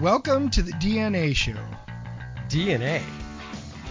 [0.00, 1.56] Welcome to the DNA show.
[2.48, 3.02] DNA?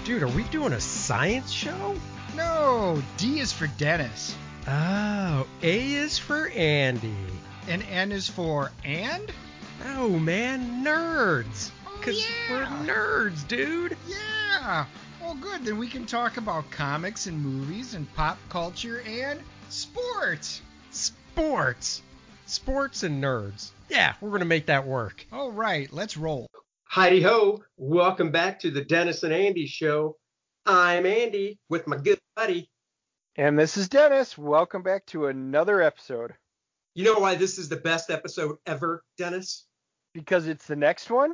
[0.04, 1.95] Dude, are we doing a science show?
[2.35, 4.36] No, D is for Dennis,
[4.68, 7.15] Oh, A is for Andy.
[7.68, 9.31] and N is for and?
[9.95, 11.71] Oh man, nerds.
[11.88, 12.51] Oh, Cause yeah.
[12.51, 13.97] we're nerds, dude.
[14.07, 14.85] Yeah.
[15.21, 15.65] Well, good.
[15.65, 20.61] Then we can talk about comics and movies and pop culture and sports.
[20.91, 22.01] Sports.
[22.45, 23.71] Sports and nerds.
[23.89, 25.25] Yeah, we're gonna make that work.
[25.31, 26.48] All right, let's roll.
[26.85, 27.63] Heidi ho!
[27.77, 30.17] Welcome back to the Dennis and Andy show.
[30.66, 32.70] I'm Andy with my good buddy.
[33.35, 34.38] And this is Dennis.
[34.38, 36.34] Welcome back to another episode.
[36.95, 39.66] You know why this is the best episode ever, Dennis?
[40.13, 41.33] Because it's the next one?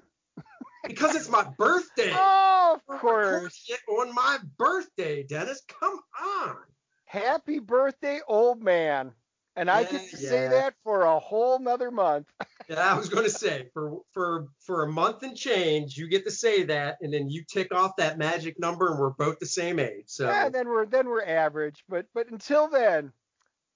[0.85, 2.11] Because it's my birthday.
[2.63, 3.69] Oh, of course.
[3.69, 5.61] recording on my birthday, Dennis.
[5.67, 6.55] Come on.
[7.03, 9.11] Happy birthday, old man.
[9.55, 12.27] And I get to Yeah, say that for a whole nother month.
[12.69, 16.23] Yeah, I was going to say for for for a month and change, you get
[16.23, 19.45] to say that, and then you tick off that magic number, and we're both the
[19.45, 20.05] same age.
[20.05, 21.83] So Yeah, then we're then we're average.
[21.89, 23.11] But but until then,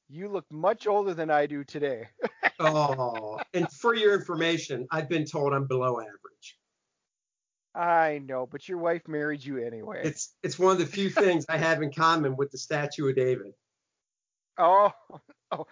[0.08, 2.08] you look much older than I do today.
[2.60, 6.58] oh, and for your information, I've been told I'm below average.
[7.74, 10.02] I know, but your wife married you anyway.
[10.04, 13.16] It's it's one of the few things I have in common with the statue of
[13.16, 13.54] David.
[14.58, 14.92] oh,
[15.52, 15.68] oh,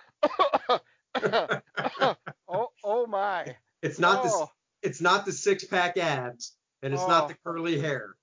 [2.48, 3.56] oh, oh my.
[3.82, 4.50] It's not oh,
[4.82, 7.28] the it's not the six pack abs, and it's not Oh.
[7.28, 8.16] the curly hair.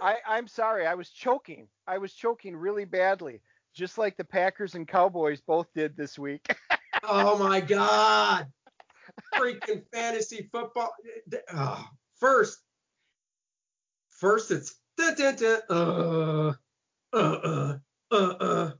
[0.00, 0.86] I, I'm sorry.
[0.86, 1.68] I was choking.
[1.86, 3.40] I was choking really badly,
[3.74, 6.54] just like the Packers and Cowboys both did this week.
[7.08, 8.46] Oh my God!
[9.34, 10.90] Freaking fantasy football.
[11.54, 11.86] Oh,
[12.18, 12.58] first,
[14.10, 16.52] first it's da, da, da, uh,
[17.12, 17.76] uh, uh,
[18.10, 18.70] uh, uh,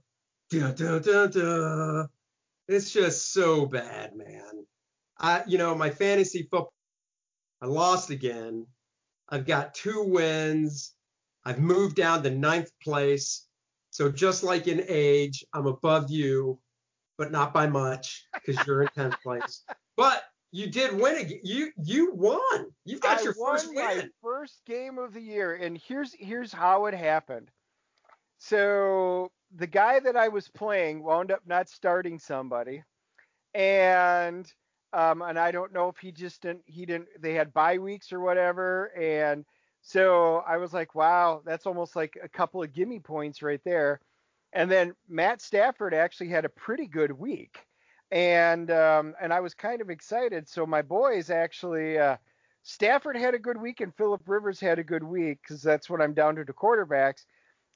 [0.50, 2.06] da, da, da, da.
[2.68, 4.66] It's just so bad, man.
[5.18, 6.72] I, you know, my fantasy football,
[7.62, 8.66] I lost again.
[9.28, 10.94] I've got two wins.
[11.44, 13.46] I've moved down to ninth place.
[13.90, 16.58] So just like in age, I'm above you,
[17.18, 19.64] but not by much because you're in tenth place.
[19.96, 21.40] But you did win again.
[21.42, 22.66] You you won.
[22.84, 24.10] You've got I your first won my win.
[24.22, 27.50] first game of the year, and here's here's how it happened.
[28.38, 32.82] So the guy that I was playing wound up not starting somebody,
[33.54, 34.50] and
[34.92, 38.12] um, and I don't know if he just didn't he didn't they had bye weeks
[38.12, 39.44] or whatever, and
[39.82, 44.00] so I was like, wow, that's almost like a couple of gimme points right there.
[44.52, 47.58] And then Matt Stafford actually had a pretty good week,
[48.10, 50.48] and um, and I was kind of excited.
[50.48, 51.98] So my boys actually.
[51.98, 52.16] Uh,
[52.68, 56.02] Stafford had a good week and Philip Rivers had a good week because that's what
[56.02, 57.24] I'm down to the quarterbacks.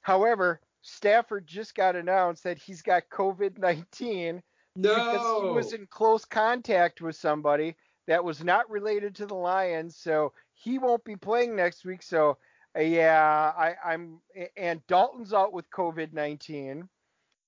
[0.01, 4.41] However, Stafford just got announced that he's got COVID 19
[4.79, 7.75] because he was in close contact with somebody
[8.07, 9.95] that was not related to the Lions.
[9.95, 12.01] So he won't be playing next week.
[12.03, 12.37] So,
[12.77, 14.19] uh, yeah, I, I'm,
[14.57, 16.87] and Dalton's out with COVID 19.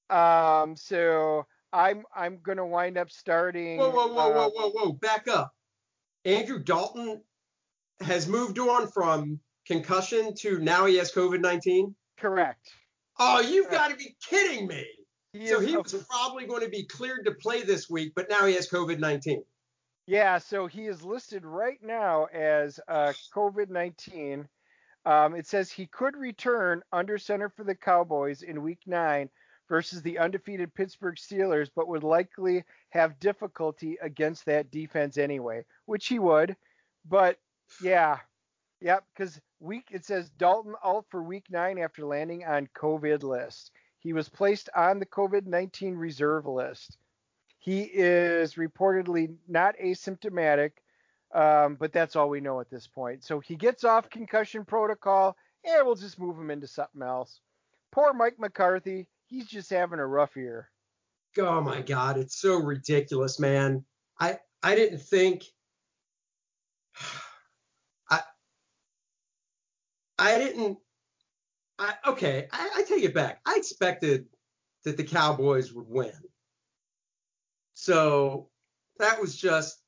[0.10, 3.78] Um, so I'm, I'm going to wind up starting.
[3.78, 4.92] Whoa, whoa, whoa, uh, whoa, whoa, whoa.
[4.94, 5.54] Back up.
[6.26, 7.22] Andrew Dalton
[8.02, 11.96] has moved on from concussion to now he has COVID 19.
[12.18, 12.70] Correct.
[13.20, 14.86] Oh, you've got to be kidding me.
[15.34, 18.46] He So he was probably going to be cleared to play this week, but now
[18.46, 19.44] he has COVID 19.
[20.06, 24.48] Yeah, so he is listed right now as uh, COVID 19.
[25.06, 29.30] Um, it says he could return under center for the Cowboys in week nine
[29.70, 36.08] versus the undefeated Pittsburgh Steelers, but would likely have difficulty against that defense anyway, which
[36.08, 36.56] he would.
[37.06, 37.38] But
[37.82, 38.20] yeah,
[38.84, 43.72] yep, because week it says Dalton out for week nine after landing on COVID list.
[44.00, 46.98] He was placed on the COVID 19 reserve list.
[47.58, 50.72] He is reportedly not asymptomatic,
[51.34, 53.24] um, but that's all we know at this point.
[53.24, 57.40] So he gets off concussion protocol, and we'll just move him into something else.
[57.94, 60.70] Poor Mike McCarthy, he's just having a rough year.
[61.38, 63.86] Oh my God, it's so ridiculous, man.
[64.20, 65.46] I I didn't think
[68.10, 68.22] I
[70.24, 70.78] I didn't
[71.80, 73.42] I okay, I, I take it back.
[73.46, 74.26] I expected
[74.86, 76.14] that the Cowboys would win.
[77.74, 78.50] So
[79.00, 79.82] that was just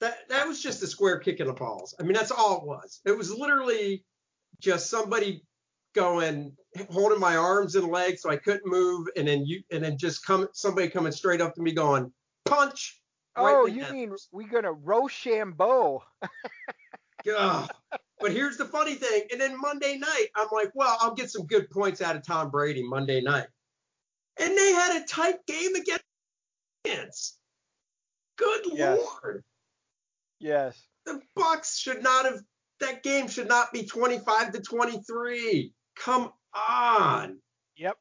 [0.00, 1.94] that that was just a square kick in the balls.
[2.00, 3.00] I mean, that's all it was.
[3.04, 4.04] It was literally
[4.60, 5.44] just somebody
[5.94, 6.56] going
[6.90, 10.24] holding my arms and legs so I couldn't move, and then you and then just
[10.24, 12.12] come somebody coming straight up to me going
[12.44, 13.00] punch.
[13.36, 16.02] right Oh, you mean we're gonna Rochambeau?
[17.36, 17.70] Ugh.
[18.20, 19.22] But here's the funny thing.
[19.32, 22.50] And then Monday night, I'm like, well, I'll get some good points out of Tom
[22.50, 23.46] Brady Monday night.
[24.38, 26.04] And they had a tight game against
[26.84, 27.38] the Giants.
[28.36, 28.98] Good Yes.
[28.98, 29.44] lord.
[30.38, 30.82] Yes.
[31.06, 32.40] The Bucs should not have.
[32.80, 35.72] That game should not be 25 to 23.
[35.96, 37.38] Come on.
[37.76, 37.96] Yep.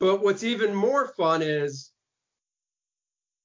[0.00, 1.92] But what's even more fun is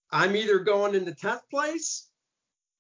[0.10, 2.08] I'm either going in the 10th place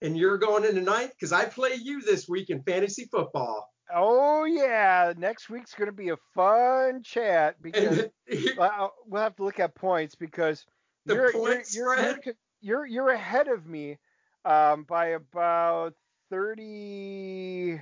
[0.02, 3.70] and you're going into ninth because I play you this week in fantasy football.
[3.94, 8.06] Oh yeah, next week's going to be a fun chat because
[8.58, 10.66] well, we'll have to look at points because
[11.06, 12.16] The you're, point you're, you're,
[12.62, 13.98] you're you're ahead of me
[14.46, 15.94] um, by about
[16.30, 17.82] 30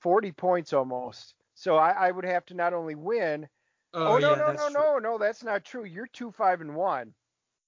[0.00, 1.34] 40 points almost.
[1.54, 3.48] So I, I would have to not only win.
[3.94, 4.72] Oh, no yeah, no no true.
[4.72, 5.84] no no that's not true.
[5.84, 7.14] You're two five and one.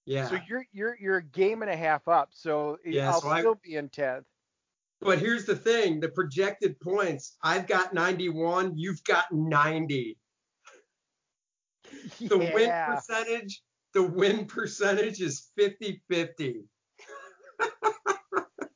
[0.07, 0.29] Yeah.
[0.29, 2.31] So you're you're you're a game and a half up.
[2.33, 4.27] So Yeah, I'll so I- still be in tenth.
[5.01, 10.17] But here's the thing the projected points I've got 91, you've got 90.
[12.21, 13.63] The win percentage,
[13.93, 16.65] the win percentage is 50 50.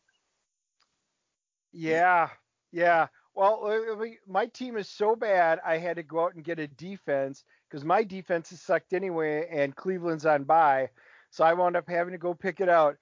[1.73, 2.29] Yeah,
[2.73, 3.07] yeah.
[3.35, 3.65] Well,
[4.01, 7.45] uh, my team is so bad, I had to go out and get a defense
[7.69, 10.91] because my defense is sucked anyway, and Cleveland's on bye,
[11.31, 12.97] so I wound up having to go pick it out.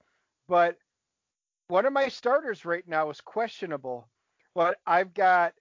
[0.47, 0.77] But
[1.67, 4.07] one of my starters right now is questionable,
[4.55, 5.53] but I've got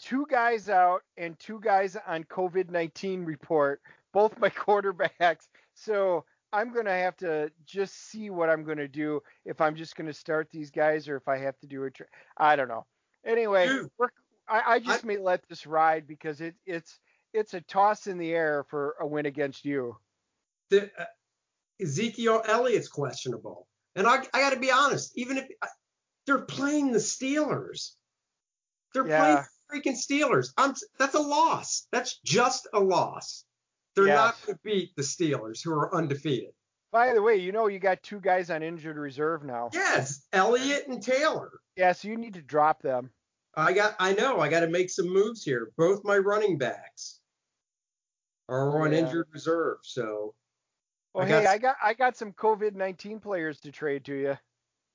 [0.00, 3.80] two guys out and two guys on COVID 19 report,
[4.12, 5.48] both my quarterbacks.
[5.74, 9.74] So I'm going to have to just see what I'm going to do if I'm
[9.74, 12.06] just going to start these guys or if I have to do a tra-
[12.36, 12.86] I don't know.
[13.24, 14.08] Anyway, Dude, we're,
[14.48, 17.00] I, I just I- may let this ride because it, it's
[17.32, 19.96] it's a toss in the air for a win against you.
[20.70, 21.04] The, uh,
[21.80, 23.66] Ezekiel Elliott's questionable.
[23.96, 25.68] And I, I got to be honest, even if I,
[26.26, 27.92] they're playing the Steelers,
[28.92, 29.44] they're Yeah.
[29.70, 30.48] playing freaking Steelers.
[30.56, 31.86] I'm, that's a loss.
[31.92, 33.44] That's just a loss.
[33.96, 36.50] They're not going to beat the Steelers, who are undefeated.
[36.90, 39.70] By the way, you know you got two guys on injured reserve now.
[39.72, 41.50] Yes, Elliott and Taylor.
[41.76, 43.10] Yeah, so you need to drop them.
[43.56, 43.94] I got.
[44.00, 44.40] I know.
[44.40, 45.70] I got to make some moves here.
[45.76, 47.20] Both my running backs
[48.48, 48.98] are on Yeah.
[48.98, 49.78] injured reserve.
[49.82, 50.34] So
[51.14, 54.14] Well, I hey, got- I got I got some COVID nineteen players to trade to
[54.14, 54.38] you.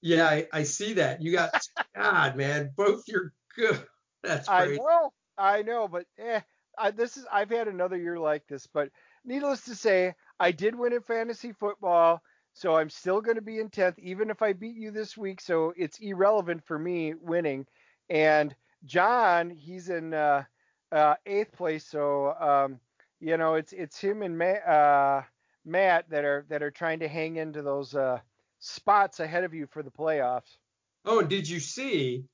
[0.01, 1.21] yeah, I, I see that.
[1.21, 1.51] You got
[1.95, 2.71] God, man.
[2.75, 3.85] Both you're good.
[4.23, 4.77] That's I great.
[4.77, 6.41] know, I know, but eh,
[6.77, 8.67] I, this is I've had another year like this.
[8.67, 8.89] But
[9.25, 12.21] needless to say, I did win in fantasy football,
[12.53, 15.41] so I'm still going to be in tenth, even if I beat you this week.
[15.41, 17.65] So it's irrelevant for me winning.
[18.09, 18.55] And
[18.85, 20.43] John, he's in uh,
[20.91, 22.79] uh, eighth place, so um,
[23.19, 25.21] you know it's it's him and Matt, uh,
[25.65, 28.19] Matt that are that are trying to hang into those uh,
[28.59, 30.57] spots ahead of you for the playoffs.
[31.05, 32.25] Oh, and did you see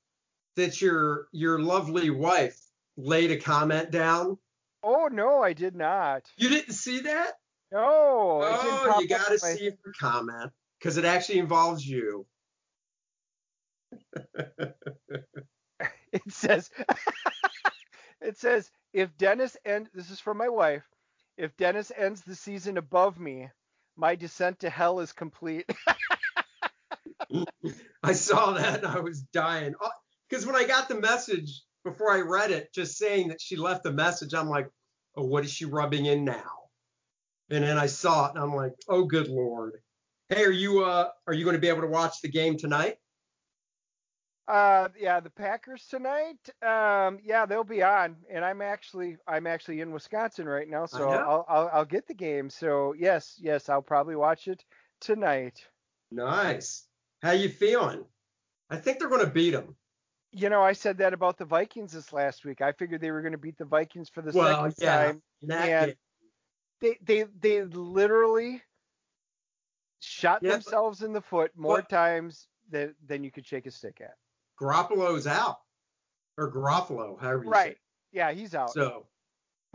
[0.56, 2.60] that your your lovely wife
[2.98, 4.38] laid a comment down?
[4.84, 6.32] Oh no, I did not.
[6.38, 7.34] You didn't see that?
[7.72, 12.26] No, Oh, you got to my- see her comment because it actually involves you.
[16.14, 16.70] It says,
[18.22, 20.84] it says if Dennis and This is from my wife.
[21.38, 23.50] If Dennis ends the season above me,
[23.98, 25.70] my descent to hell is complete.
[28.04, 29.74] I saw that and I was dying.
[30.30, 33.86] Because when I got the message before I read it, just saying that she left
[33.86, 34.70] a message, I'm like,
[35.16, 36.52] oh, what is she rubbing in now?
[37.50, 39.74] And then I saw it and I'm like, oh, good lord.
[40.30, 42.96] Hey, are you uh are you going to be able to watch the game tonight?
[44.48, 46.38] Uh, yeah, the Packers tonight.
[46.62, 51.10] Um, yeah, they'll be on, and I'm actually I'm actually in Wisconsin right now, so.
[51.10, 52.50] I'll, I'll I'll get the game.
[52.52, 54.64] So yes, yes, I'll probably watch it
[55.02, 55.66] tonight.
[56.12, 56.86] Nice.
[57.24, 58.06] How you feeling?
[58.70, 59.76] I think they're going to beat them.
[60.32, 62.62] You know, I said that about the Vikings this last week.
[62.62, 65.06] I figured they were going to beat the Vikings for the Well, second yeah.
[65.06, 65.22] time.
[65.42, 65.96] And- game.
[66.82, 68.62] They they they literally
[70.02, 73.66] shot Yeah, but- themselves in the foot more But- times than than you could shake
[73.66, 74.14] a stick at.
[74.60, 75.60] Garoppolo's out.
[76.38, 77.72] Or Garofalo, however you say Right.
[77.72, 77.80] it.
[78.12, 78.72] Yeah, he's out.
[78.72, 79.06] So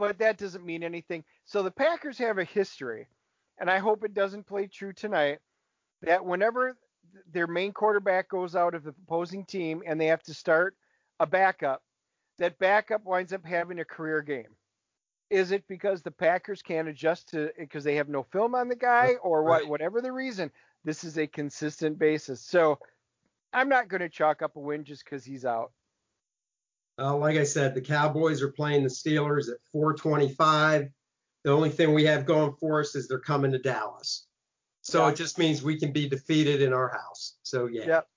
[0.00, 1.22] but that doesn't mean anything.
[1.44, 3.06] So the Packers have a history,
[3.58, 5.40] and I hope it doesn't play true tonight.
[6.02, 6.78] That whenever
[7.30, 10.74] their main quarterback goes out of the opposing team and they have to start
[11.18, 11.82] a backup,
[12.38, 14.56] that backup winds up having a career game.
[15.28, 18.76] Is it because the Packers can't adjust to because they have no film on the
[18.76, 19.62] guy, or what?
[19.62, 19.68] Right.
[19.68, 20.50] Whatever the reason,
[20.82, 22.40] this is a consistent basis.
[22.40, 22.78] So
[23.52, 25.72] I'm not going to chalk up a win just because he's out.
[26.98, 30.88] Uh, like I said, the Cowboys are playing the Steelers at 425.
[31.44, 34.26] The only thing we have going for us is they're coming to Dallas.
[34.82, 35.12] So Yeah.
[35.12, 37.38] it just means we can be defeated in our house.
[37.42, 37.86] So yeah.
[37.86, 38.08] Yep.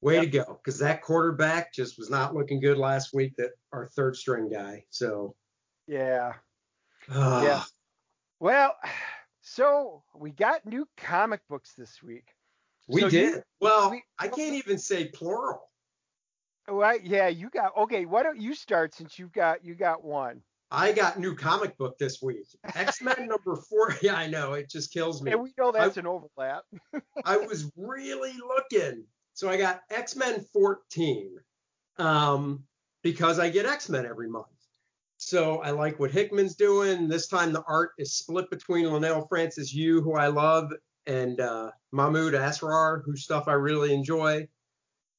[0.00, 0.22] Way Yep.
[0.24, 0.60] to go.
[0.62, 4.84] Because that quarterback just was not looking good last week, that our third string guy.
[4.90, 5.36] So
[5.86, 6.34] Yeah.
[7.08, 7.62] uh, Yeah.
[8.40, 8.76] Well,
[9.40, 12.34] so we got new comic books this week.
[12.86, 13.34] We So did.
[13.34, 15.70] you- well, we- I can't even say plural.
[16.68, 17.02] Right?
[17.04, 17.76] Yeah, you got.
[17.76, 20.42] Okay, why don't you start since you've got you got one.
[20.70, 22.46] I got new comic book this week.
[22.74, 23.94] X Men number four.
[24.02, 24.54] Yeah, I know.
[24.54, 25.32] It just kills me.
[25.32, 26.64] And we know that's an overlap.
[27.24, 29.04] I was really looking.
[29.34, 31.36] So I got X Men 14
[31.98, 32.64] um,
[33.02, 34.46] because I get X Men every month.
[35.18, 37.08] So I like what Hickman's doing.
[37.08, 40.72] This time the art is split between Leinil Francis Yu, who I love,
[41.06, 44.48] and uh, Mahmoud Asrar, whose stuff I really enjoy.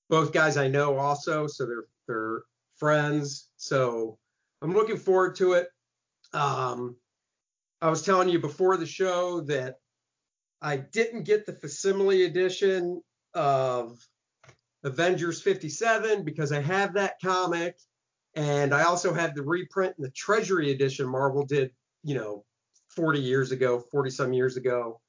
[0.10, 2.44] Both guys I know also, so they're they're
[2.78, 3.50] friends.
[3.58, 4.18] So
[4.62, 5.68] I'm looking forward to it.
[6.34, 6.96] Um,
[7.82, 9.76] I was telling you before the show that
[10.62, 13.02] I didn't get the facsimile edition
[13.34, 14.00] of
[14.84, 17.76] Avengers 57 because I have that comic,
[18.36, 21.72] and I also have the reprint and the Treasury edition Marvel did,
[22.04, 22.46] you know,
[22.90, 25.02] 40 years ago, 40 some years ago.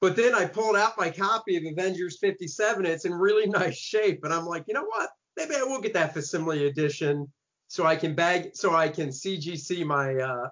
[0.00, 2.84] But then I pulled out my copy of Avengers 57.
[2.84, 5.10] It's in really nice shape, and I'm like, you know what?
[5.36, 7.32] Maybe I will get that facsimile edition
[7.68, 10.48] so I can bag, so I can CGC my uh,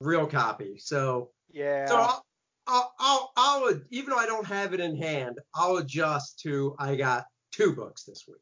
[0.00, 0.78] real copy.
[0.78, 1.86] So Yeah.
[1.86, 2.24] so I'll,
[2.66, 6.96] I'll, I'll, I'll, even though I don't have it in hand, I'll adjust to I
[6.96, 8.36] got two books this week.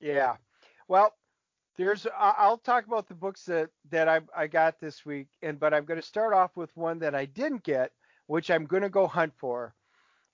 [0.00, 0.36] Yeah.
[0.88, 1.14] Well,
[1.76, 5.72] there's I'll talk about the books that that I I got this week and but
[5.72, 7.92] I'm going to start off with one that I didn't get,
[8.30, 9.74] which I'm going to go hunt for.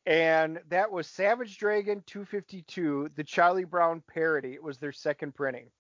[0.05, 4.53] And that was Savage Dragon 252, the Charlie Brown parody.
[4.53, 5.71] It was their second printing.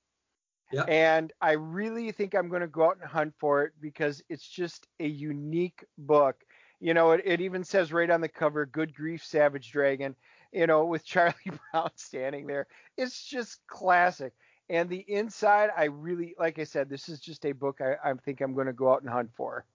[0.89, 4.49] And I really think I'm going to go out and hunt for it because it's
[4.49, 6.37] just a unique book.
[6.81, 10.17] You know, it, it even says right on the cover, Good Grief Savage Dragon,
[10.53, 11.35] you know, with Charlie
[11.71, 12.67] Brown standing there.
[12.97, 14.33] It's just classic.
[14.71, 18.15] And the inside, I really, like I said, this is just a book I, I
[18.15, 19.67] think I'm going to go out and hunt for.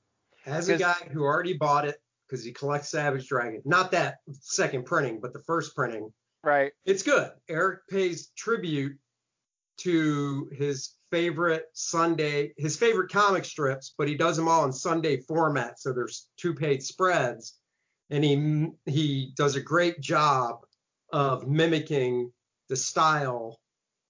[0.48, 4.86] As a guy who already bought it because he collects Savage Dragon, not that second
[4.86, 6.72] printing, but the first printing, Right.
[6.86, 7.30] it's good.
[7.50, 8.98] Eric pays tribute
[9.80, 15.18] to his favorite Sunday, his favorite comic strips, but he does them all in Sunday
[15.22, 15.78] format.
[15.80, 17.60] So there's two page spreads,
[18.10, 20.60] and he he does a great job
[21.12, 22.32] of mimicking
[22.70, 23.60] the style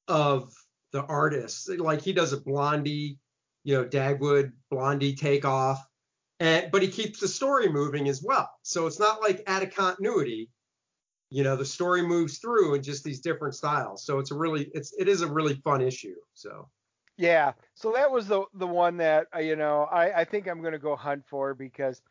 [0.07, 0.53] of
[0.91, 1.69] the artist.
[1.69, 3.17] Like he does a Blondie,
[3.63, 5.83] you know, Dagwood Blondie takeoff,
[6.41, 8.49] and but he keeps the story moving as well.
[8.63, 10.49] So it's not like out of continuity
[11.33, 14.69] you know the story moves through in just these different styles so it's a really
[14.73, 16.67] it's it is a really fun issue so
[17.17, 17.53] Yeah.
[17.75, 20.79] So that was the the one that uh, you know I I think I'm to
[20.79, 22.01] go hunt for because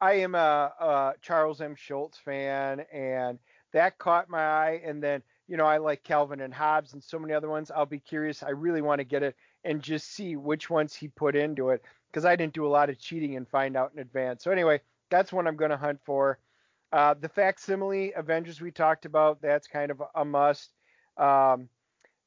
[0.00, 1.74] I am a, a Charles M.
[1.76, 3.38] Schulz fan and
[3.72, 4.80] that caught my eye.
[4.84, 7.70] And then you know I like Calvin and Hobbes and so many other ones.
[7.70, 8.42] I'll be curious.
[8.42, 11.82] I really want to get it and just see which ones he put into it
[12.10, 14.44] because I didn't do a lot of cheating and find out in advance.
[14.44, 16.38] So anyway, that's what I'm going to hunt for.
[16.92, 20.72] Uh, the facsimile Avengers we talked about, that's kind of a must.
[21.16, 21.68] Um,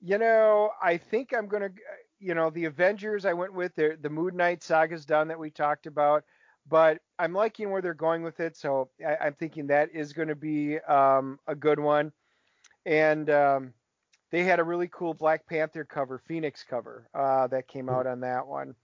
[0.02, 1.72] you know, I think I'm going to,
[2.20, 5.50] you know, the Avengers I went with, the, the Moon Knight saga's done that we
[5.50, 6.24] talked about,
[6.68, 8.56] but I'm liking where they're going with it.
[8.56, 12.12] So I, I'm thinking that is going to be um, a good one.
[12.86, 13.74] And um,
[14.32, 18.20] they had a really cool Black Panther cover, Phoenix cover uh, that came out on
[18.22, 18.76] that one.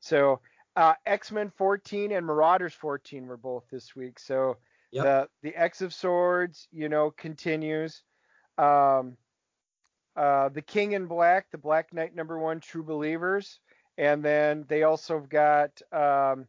[0.00, 0.40] So
[0.76, 4.18] uh, X Men 14 and Marauders 14 were both this week.
[4.18, 4.56] So
[4.92, 5.04] Yep.
[5.04, 8.02] the the X of Swords, you know, continues.
[8.58, 9.16] Um,
[10.16, 13.60] uh, the King in Black, the Black Knight number one, True Believers,
[13.96, 16.46] and then they also have got um,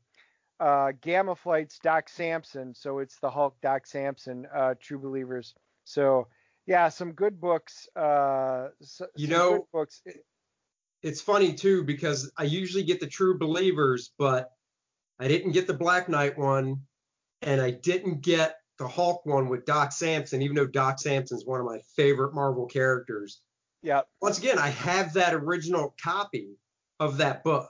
[0.60, 5.54] uh, Gamma Flight's Doc Samson, so it's the Hulk Doc Samson, uh, True Believers.
[5.84, 6.28] So
[6.66, 7.88] yeah, some good books.
[7.96, 10.02] Uh, s- You know, books.
[11.04, 14.52] It's funny too because i usually get the true believers but
[15.20, 16.82] i didn't get the black knight one
[17.42, 21.60] and i didn't get the hulk one with doc samson even though doc samson's one
[21.60, 23.42] of my favorite marvel characters.
[23.84, 26.58] Yeah, once again i have that original copy
[27.00, 27.70] of that book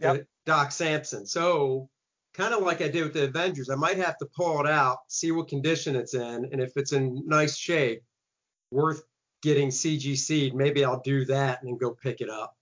[0.00, 0.26] Yep.
[0.46, 1.26] doc samson.
[1.26, 1.90] So
[2.32, 4.98] kind of like i did with the avengers i might have to pull it out
[5.08, 8.02] see what condition it's in and if it's in nice shape
[8.70, 9.02] worth
[9.42, 12.56] getting cgc'd maybe i'll do that and then go pick it up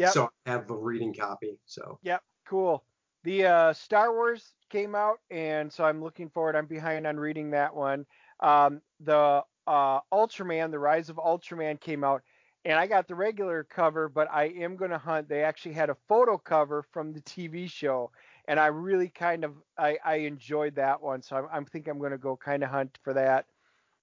[0.00, 0.10] yeah.
[0.10, 1.58] so I have a reading copy.
[1.66, 2.84] So Yep, cool.
[3.22, 6.56] The uh, Star Wars came out, and so I'm looking forward.
[6.56, 8.06] I'm behind on reading that one.
[8.40, 12.22] Um, the uh, Ultraman, The Rise of Ultraman came out,
[12.64, 15.28] and I got the regular cover, but I am going to hunt.
[15.28, 18.10] They actually had a photo cover from the TV show,
[18.48, 21.20] and I really kind of I, I enjoyed that one.
[21.20, 23.44] So I'm, I'm think I'm going to go kind of hunt for that.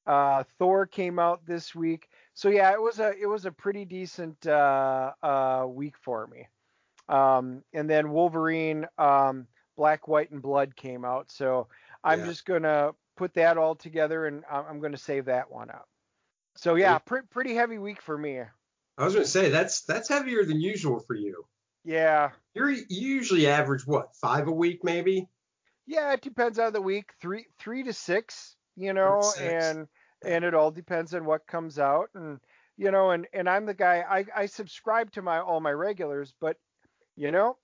[0.07, 3.85] Uh, Thor came out this week, so yeah, it was a it was a pretty
[3.85, 6.47] decent uh, uh, week for me.
[7.09, 11.29] Um, and then Wolverine, um, Black, White, and Blood came out.
[11.31, 11.67] So
[12.03, 12.25] I'm Yeah.
[12.27, 15.87] just gonna put that all together, and I'm, to save that one up.
[16.55, 18.39] So yeah, pre- pretty heavy week for me.
[18.97, 21.45] I was going to say that's that's heavier than usual for you.
[21.83, 22.31] Yeah.
[22.53, 25.27] You're you usually average what five a week maybe.
[25.85, 27.11] Yeah, it depends on the week.
[27.21, 29.65] Three three to six, you know, Six.
[29.65, 29.87] and
[30.25, 32.39] and it all depends on what comes out and
[32.77, 36.33] you know and and i'm the guy i i subscribe to my all my regulars
[36.41, 36.57] but
[37.15, 37.57] you know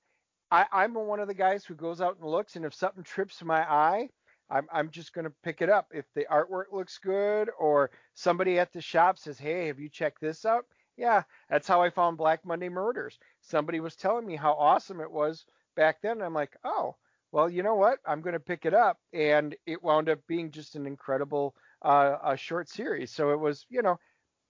[0.52, 3.44] i i'm one of the guys who goes out and looks and if something trips
[3.44, 4.08] my eye
[4.50, 5.88] i'm i'm just going to pick it up.
[5.94, 10.22] If the artwork looks good or somebody at the shop says hey have you checked
[10.22, 10.66] this out?
[10.98, 13.18] Yeah that's how i found black monday murders.
[13.42, 15.46] Somebody was telling me how awesome it was
[15.76, 16.96] back then i'm like oh
[17.32, 17.98] well you know what?
[18.06, 22.18] I'm going to pick it up and it wound up being just an incredible uh,
[22.24, 23.12] a short series.
[23.12, 23.98] So it was, you know,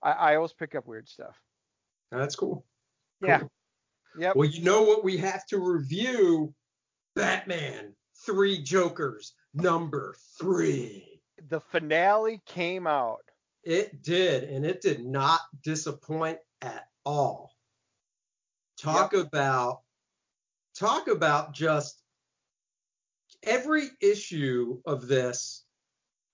[0.01, 1.35] I, I always pick up weird stuff.
[2.11, 2.65] That's cool.
[3.21, 3.39] Yeah.
[3.39, 3.51] Cool.
[4.19, 4.35] Yep.
[4.35, 6.53] Well, you know what we have to review?
[7.15, 11.21] Batman Three Jokers number three.
[11.49, 13.21] The finale came out.
[13.63, 17.51] It did, and it did not disappoint at all.
[18.77, 19.81] Talk about
[20.77, 22.01] talk about just
[23.43, 25.62] every issue of this,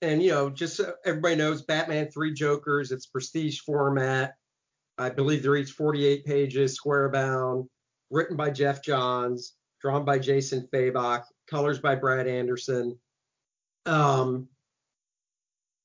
[0.01, 4.35] and you know, just so everybody knows Batman Three Jokers, it's prestige format.
[4.97, 7.69] I believe they're each 48 pages, square bound,
[8.09, 12.97] written by Geoff Johns, drawn by Jason Fabok, colors by Brad Anderson.
[13.85, 14.47] Um,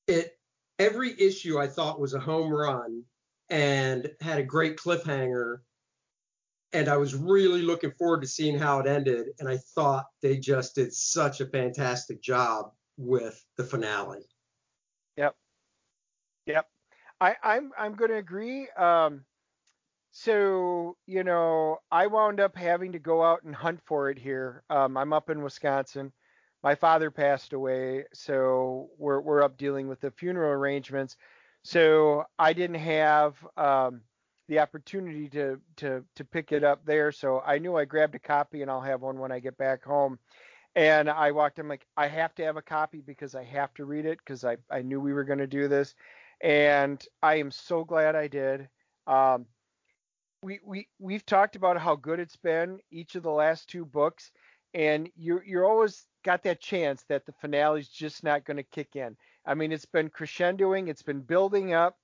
[0.07, 0.37] it
[0.79, 3.03] every issue I thought was a home run
[3.49, 5.59] and had a great cliffhanger.
[6.73, 9.27] And I was really looking forward to seeing how it ended.
[9.39, 14.25] And I thought they just did such a fantastic job with the finale.
[15.17, 15.35] Yep.
[16.45, 16.69] Yep.
[17.21, 18.67] I, I'm I'm gonna agree.
[18.77, 19.25] Um
[20.17, 24.63] so, you know, I wound up having to go out and hunt for it here.
[24.69, 26.13] Um, I'm up in Wisconsin.
[26.63, 31.17] My father passed away, so we're we're up dealing with the funeral arrangements.
[31.65, 34.03] So I didn't have um,
[34.47, 37.11] the opportunity to to to pick it up there.
[37.11, 39.83] So I knew I grabbed a copy, and I'll have one when I get back
[39.83, 40.17] home.
[40.75, 43.85] And I walked in like I have to have a copy because I have to
[43.85, 45.95] read it because I I knew we were going to do this,
[46.41, 48.67] and I am so glad I did.
[49.07, 49.45] Um,
[50.41, 54.31] we we we've talked about how good it's been each of the last two books,
[54.73, 58.95] and you're you're always got that chance that the finale's just not going to kick
[58.95, 59.15] in.
[59.45, 61.97] I mean, it's been crescendoing, it's been building up,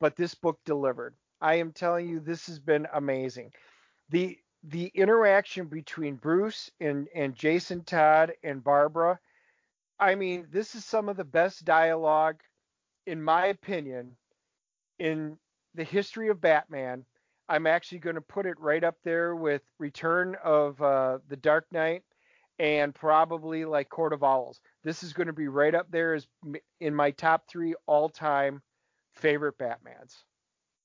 [0.00, 1.14] but this book delivered.
[1.40, 3.52] I am telling you, this has been amazing.
[4.10, 9.18] The the interaction between Bruce and and Jason Todd and Barbara,
[9.98, 12.40] I mean, this is some of the best dialogue,
[13.06, 14.16] in my opinion,
[14.98, 15.38] in
[15.74, 17.04] the history of Batman.
[17.48, 21.66] I'm actually going to put it right up there with Return of uh, the Dark
[21.72, 22.04] Knight
[22.58, 24.60] and probably like Court of Owls.
[24.84, 26.26] This is going to be right up there as
[26.80, 28.62] in my top three all-time
[29.14, 30.14] favorite Batmans.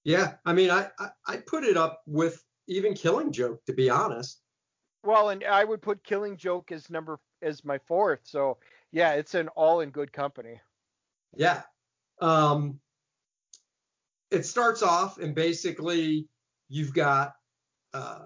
[0.06, 3.90] Yeah, I mean, I I, I put it up with even Killing Joke, to be
[3.90, 4.42] honest.
[5.04, 8.22] Well, and I would put Killing Joke as number as my fourth.
[8.24, 8.58] So
[8.92, 10.60] yeah, it's an all in good company.
[11.36, 11.62] Yeah.
[12.22, 12.80] Um,
[14.32, 16.28] it starts off and basically
[16.70, 17.34] you've got
[17.94, 18.26] uh,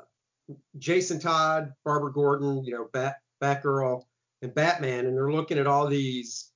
[0.77, 4.03] Jason Todd, Barbara Gordon, you know, Bat Batgirl,
[4.41, 6.51] and Batman, and they're looking at all these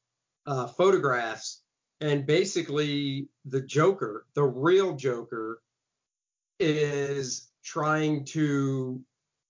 [0.45, 1.61] uh, photographs,
[2.01, 5.61] and basically the Joker, the real Joker,
[6.59, 9.01] is trying to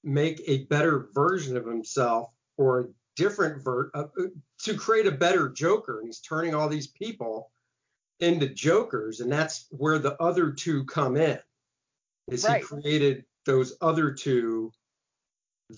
[0.04, 4.24] make a better version of himself or a different ver uh, uh,
[4.64, 7.52] to create a better Joker, and he's turning all these people
[8.20, 11.40] into Jokers, and that's where the other two come in.
[12.30, 12.62] Is Right.
[12.62, 14.72] he created those other two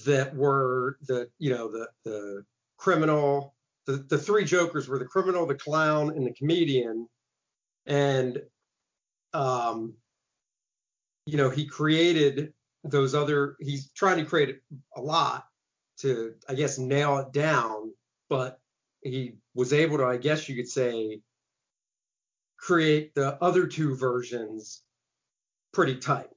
[0.03, 2.45] that were the you know the the
[2.77, 7.07] criminal the, the three jokers were the criminal the clown and the comedian
[7.85, 8.41] and
[9.33, 9.93] um
[11.25, 14.59] you know he created those other he's trying to create
[14.95, 15.45] a lot
[15.97, 17.91] to i guess nail it down
[18.29, 18.59] but
[19.01, 21.19] he was able to i guess you could say
[22.57, 24.83] create the other two versions
[25.73, 26.29] pretty tight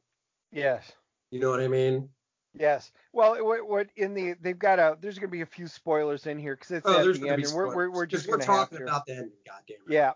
[0.53, 0.90] Yes.
[1.31, 2.09] you know what i mean
[2.55, 2.90] Yes.
[3.12, 6.27] Well, what, what in the they've got a there's going to be a few spoilers
[6.27, 8.46] in here because it's oh at the end, and we're we're, we're just we're going
[8.46, 8.85] to have talking to.
[8.85, 9.92] about the ending goddamn it.
[9.92, 10.12] Yeah.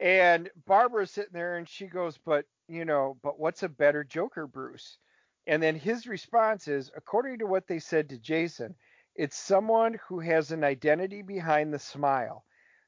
[0.00, 4.46] And Barbara's sitting there and she goes, But, you know, but what's a better Joker,
[4.46, 4.98] Bruce?
[5.46, 8.74] And then his response is, according to what they said to Jason,
[9.14, 12.44] it's someone who has an identity behind the smile.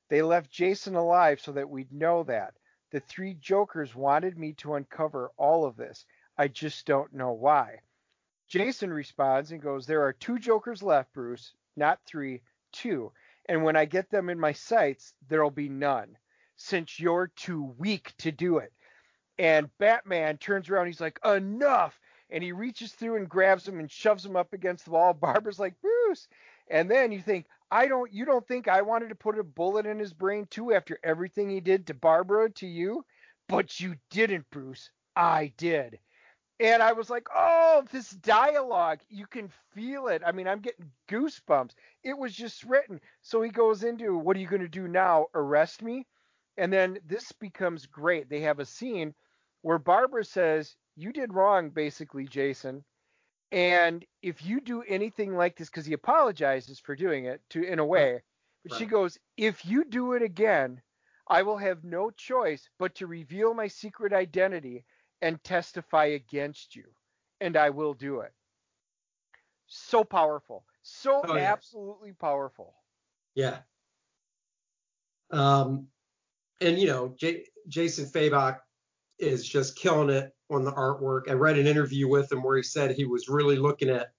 [0.09, 2.55] They left Jason alive so that we'd know that.
[2.90, 6.07] The three Jokers wanted me to uncover all of this.
[6.38, 7.81] I just don't know why.
[8.47, 13.12] Jason responds and goes, There are two Jokers left, Bruce, not three, two.
[13.47, 16.17] And when I get them in my sights, there'll be none,
[16.64, 18.72] since you're too weak to do it.
[19.38, 22.00] And Batman turns around, he's like, enough.
[22.31, 25.12] And he reaches through and grabs him and shoves him up against the wall.
[25.20, 26.27] Barbara's like, Bruce.
[26.70, 29.85] And then you think, I don't you don't think I wanted to put a bullet
[29.85, 33.05] in his brain too after everything he did to Barbara to you?
[33.46, 34.90] But you didn't, Bruce.
[35.14, 35.98] I did.
[36.61, 40.22] And I was like, oh, this dialogue, you can feel it.
[40.24, 41.72] I mean, I'm getting goosebumps.
[42.03, 43.00] It was just written.
[43.20, 45.27] So he goes into, what are you going to do now?
[45.35, 46.07] Arrest me?
[46.57, 48.29] And then this becomes great.
[48.29, 49.14] They have a scene
[49.62, 52.85] where Barbara says, You did wrong, basically, Jason.
[53.51, 57.79] And if you do anything like this, because he apologizes for doing it to in
[57.79, 58.23] a way,
[58.64, 58.79] but right.
[58.79, 60.81] she goes, If you do it again,
[61.29, 64.85] I will have no choice but to reveal my secret identity
[65.23, 66.85] and testify against you.
[67.40, 68.33] And I will do it.
[69.67, 70.64] So powerful.
[70.83, 71.53] So oh, yeah.
[71.53, 72.75] absolutely powerful.
[73.35, 73.59] Yeah.
[75.31, 75.88] Um,
[76.64, 78.59] and you know, J- Jason Fabok
[79.18, 81.29] is just killing it on the artwork.
[81.29, 84.12] I read an interview with him where he said he was really looking at,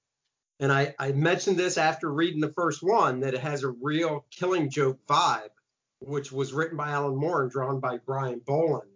[0.59, 4.25] and I, I mentioned this after reading the first one that it has a real
[4.31, 5.49] Killing Joke vibe,
[5.99, 8.89] which was written by Alan Moore and drawn by Brian Bolland.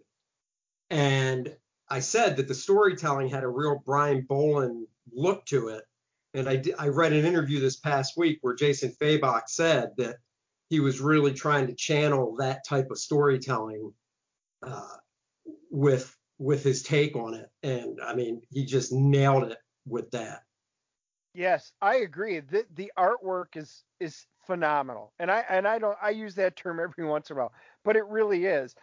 [0.88, 1.54] And
[1.88, 5.84] I said that the storytelling had a real Brian Bolland look to it.
[6.32, 10.16] And I, I read an interview this past week where Jason Fabok said that
[10.70, 13.92] he was really trying to channel that type of storytelling
[14.66, 14.96] uh,
[15.70, 20.40] with with his take on it, and I mean, he just nailed it with that.
[21.34, 22.40] Yes, I agree.
[22.40, 26.80] The the artwork is is phenomenal, and I and I don't I use that term
[26.80, 27.52] every once in a while,
[27.84, 28.74] but it really is,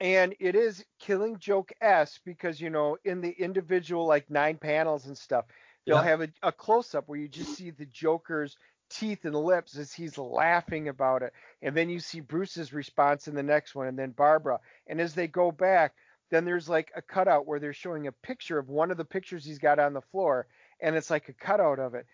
[0.00, 5.06] and it is Killing Joke s because you know in the individual like nine panels
[5.06, 5.46] and stuff,
[5.86, 6.04] they'll yeah.
[6.04, 8.56] have a, a close up where you just see the Joker's
[8.90, 13.34] teeth and lips as he's laughing about it, and then you see Bruce's response in
[13.34, 15.94] the next one, and then Barbara, and as they go back
[16.30, 19.44] then there's like a cutout where they're showing a picture of one of the pictures
[19.44, 20.46] he's got on the floor
[20.80, 22.06] and it's like a cutout of it.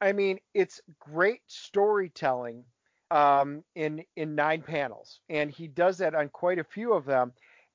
[0.00, 2.64] I mean it's great storytelling
[3.10, 7.32] um, in in nine panels and he does that on quite a few of them.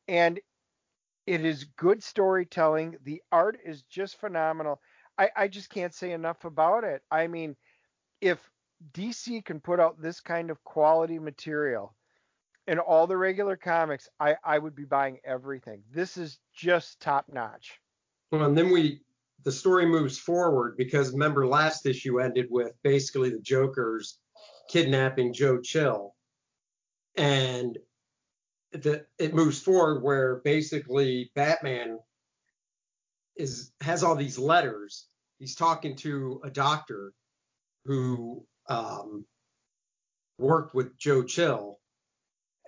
[0.08, 0.40] And
[1.26, 2.98] it is good storytelling.
[3.04, 4.80] The art is just phenomenal.
[5.18, 7.02] I i just can't say enough about it.
[7.12, 7.56] I mean
[8.22, 8.40] if
[8.94, 11.96] dc can put out this kind of quality material
[12.68, 15.84] in all the regular comics, I, I would be buying everything.
[15.94, 17.80] This is just top notch.
[18.32, 19.02] Well, and then we
[19.44, 24.20] the story moves forward because remember last issue ended with basically the Joker's
[24.70, 26.14] kidnapping Joe Chill,
[27.16, 27.78] and
[28.74, 32.00] the, it moves forward where basically Batman
[33.38, 35.08] is has all these letters.
[35.40, 37.14] He's talking to a doctor
[37.88, 39.26] who um,
[40.38, 41.80] worked with Joe Chill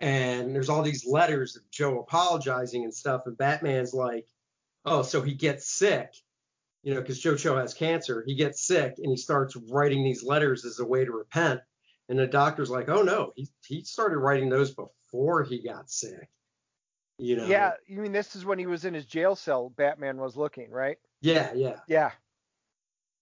[0.01, 4.27] and there's all these letters of Joe apologizing and stuff, and Batman's like,
[4.86, 6.13] oh, so he gets sick,
[6.84, 8.23] you know, because Joe Chill has cancer.
[8.25, 11.60] He gets sick and he starts writing these letters as a way to repent.
[12.08, 16.29] And the doctor's like, oh no, he he started writing those before he got sick.
[17.17, 17.45] You know.
[17.45, 19.69] Yeah, you mean this is when he was in his jail cell?
[19.69, 20.97] Batman was looking, right?
[21.21, 21.79] Yeah, yeah.
[21.88, 22.12] Yeah.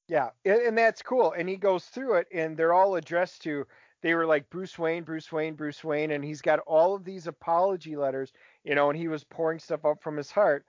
[0.08, 1.34] Yeah, and that's cool.
[1.34, 3.66] And he goes through it, and they're all addressed to
[4.02, 7.28] they were like Bruce Wayne, Bruce Wayne, Bruce Wayne, and he's got all of these
[7.28, 8.32] apology letters,
[8.64, 10.66] you know, and he was pouring stuff up from his heart.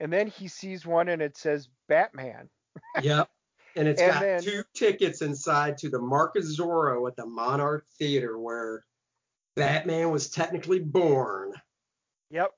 [0.00, 2.48] And then he sees one and it says Batman.
[3.02, 3.28] yep.
[3.74, 7.26] And it's and got then, two tickets inside to the Mark of Zorro at the
[7.26, 8.84] Monarch Theater where
[9.56, 11.52] Batman was technically born.
[12.30, 12.52] Yep.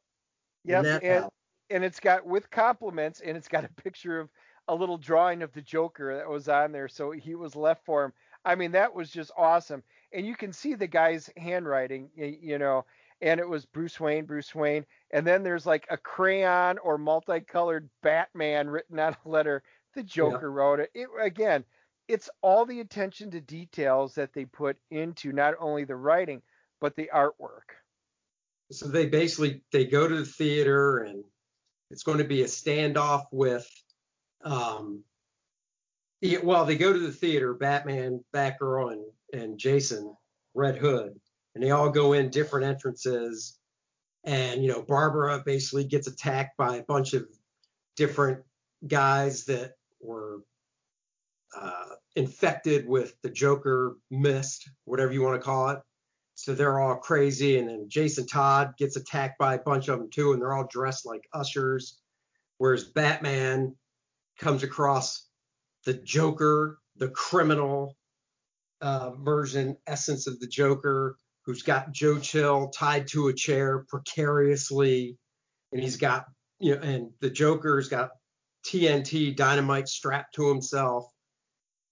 [0.66, 1.02] Yep.
[1.02, 1.24] And,
[1.70, 4.28] and it's got with compliments and it's got a picture of
[4.68, 6.88] a little drawing of the Joker that was on there.
[6.88, 8.12] So he was left for him.
[8.44, 12.84] I mean, that was just awesome and you can see the guy's handwriting, you know,
[13.20, 17.88] and it was Bruce Wayne, Bruce Wayne, and then there's like a crayon or multicolored
[18.02, 19.62] Batman written on a letter.
[19.94, 20.54] The Joker yeah.
[20.54, 20.90] wrote it.
[20.94, 21.64] It again,
[22.08, 26.42] it's all the attention to details that they put into not only the writing
[26.80, 27.76] but the artwork.
[28.72, 31.24] So they basically they go to the theater and
[31.90, 33.68] it's going to be a standoff with
[34.44, 35.04] um,
[36.20, 40.14] yeah, well, they go to the theater, Batman, Batgirl, and and Jason,
[40.54, 41.18] Red Hood,
[41.54, 43.58] and they all go in different entrances.
[44.24, 47.26] And you know, Barbara basically gets attacked by a bunch of
[47.96, 48.42] different
[48.86, 50.40] guys that were
[51.58, 55.78] uh, infected with the Joker mist, whatever you want to call it.
[56.34, 60.10] So they're all crazy, and then Jason Todd gets attacked by a bunch of them
[60.10, 61.98] too, and they're all dressed like ushers.
[62.58, 63.74] Whereas Batman
[64.40, 65.26] comes across
[65.84, 67.96] the Joker, the criminal,
[68.80, 75.18] uh, version essence of the Joker, who's got Joe Chill tied to a chair precariously,
[75.72, 76.26] and he's got
[76.58, 78.10] you know, and the Joker's got
[78.64, 81.06] TNT dynamite strapped to himself.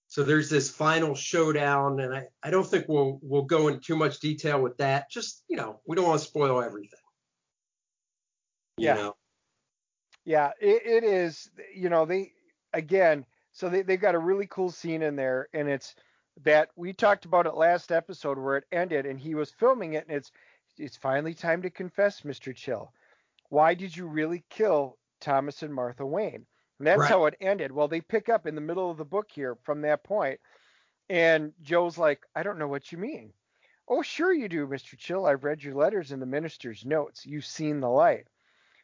[0.08, 3.96] So there's this final showdown, and I, I don't think we'll we'll go into too
[3.96, 5.10] much detail with that.
[5.10, 6.98] Just you know, we don't want to spoil everything.
[8.78, 8.94] Yeah.
[8.94, 9.16] know?
[10.24, 11.50] Yeah, it, it is.
[11.74, 12.32] You know, they
[12.72, 15.94] again, so they they've got a really cool scene in there, and it's
[16.44, 20.06] that we talked about it last episode where it ended, and he was filming it,
[20.06, 20.30] and it's
[20.78, 22.54] it's finally time to confess, Mr.
[22.54, 22.92] Chill.
[23.48, 26.46] Why did you really kill Thomas and Martha Wayne?
[26.78, 27.08] And that's Right.
[27.08, 27.72] how it ended.
[27.72, 30.38] Well, they pick up in the middle of the book here from that point,
[31.08, 33.32] and Joe's like, I don't know what you mean.
[33.88, 34.96] Oh, sure you do, Mr.
[34.96, 35.26] Chill.
[35.26, 37.24] I've read your letters and the minister's notes.
[37.26, 38.28] You've seen the light.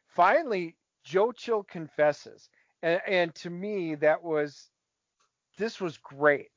[0.08, 2.48] Finally, Joe Chill confesses.
[2.84, 4.70] And, and to me, that was,
[5.58, 6.52] this was great.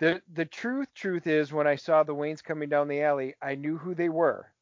[0.00, 3.56] The, the truth, truth is, when I saw the Waynes coming down the alley, I
[3.56, 4.54] knew who they were.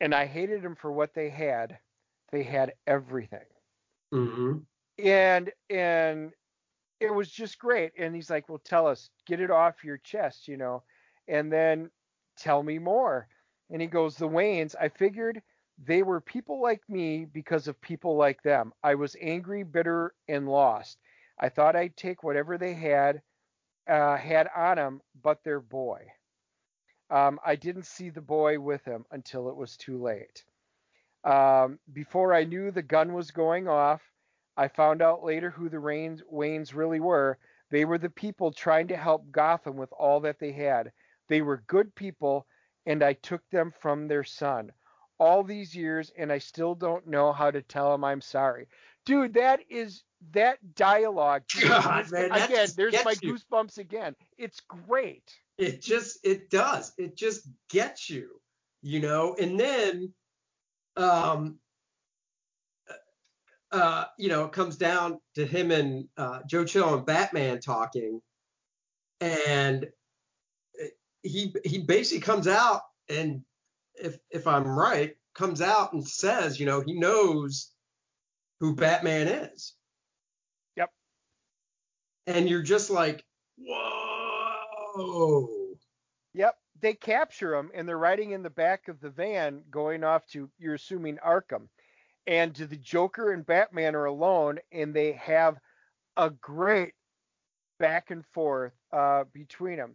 [0.00, 1.80] And I hated them for what they had.
[2.32, 3.46] They had everything
[4.14, 4.58] Mm-hmm.
[4.98, 6.32] and and
[7.00, 10.48] it was just great and he's like well tell us get it off your chest
[10.48, 10.82] you know
[11.28, 11.90] and then
[12.36, 13.28] tell me more
[13.70, 15.42] and he goes the waynes i figured
[15.84, 20.48] they were people like me because of people like them i was angry bitter and
[20.48, 20.98] lost
[21.38, 23.22] i thought i'd take whatever they had
[23.88, 26.00] uh, had on them, but their boy
[27.10, 30.44] um, i didn't see the boy with him until it was too late
[31.24, 34.00] um, before I knew the gun was going off,
[34.56, 37.38] I found out later who the Rains, Waynes really were.
[37.70, 40.92] They were the people trying to help Gotham with all that they had.
[41.28, 42.46] They were good people,
[42.86, 44.72] and I took them from their son.
[45.18, 48.68] All these years, and I still don't know how to tell him I'm sorry.
[49.04, 50.02] Dude, that is
[50.32, 51.42] that dialogue.
[51.60, 53.34] God, man, that again, there's my you.
[53.34, 54.14] goosebumps again.
[54.36, 55.32] It's great.
[55.58, 56.92] It just it does.
[56.98, 58.40] It just gets you,
[58.82, 59.36] you know.
[59.40, 60.12] And then,
[60.96, 61.58] um,
[63.72, 68.20] uh, you know, it comes down to him and uh, Joe Chill and Batman talking,
[69.20, 69.86] and
[71.22, 73.42] he he basically comes out and
[74.00, 77.70] if if I'm right, comes out and says, you know, he knows
[78.60, 79.74] who Batman is.
[80.76, 80.90] Yep.
[82.26, 83.24] And you're just like,
[83.58, 85.48] whoa.
[86.34, 90.26] Yep, they capture him and they're riding in the back of the van going off
[90.28, 91.68] to you're assuming Arkham.
[92.26, 95.56] And the Joker and Batman are alone and they have
[96.16, 96.94] a great
[97.78, 99.94] back and forth uh, between them.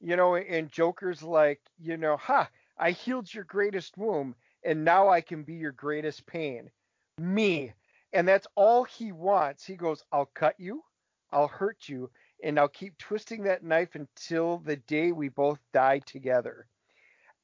[0.00, 2.48] You know, and Joker's like, you know, ha,
[2.80, 6.70] I healed your greatest wound and now I can be your greatest pain.
[7.18, 7.72] Me.
[8.12, 9.64] And that's all he wants.
[9.64, 10.82] He goes, I'll cut you,
[11.30, 12.10] I'll hurt you,
[12.42, 16.66] and I'll keep twisting that knife until the day we both die together.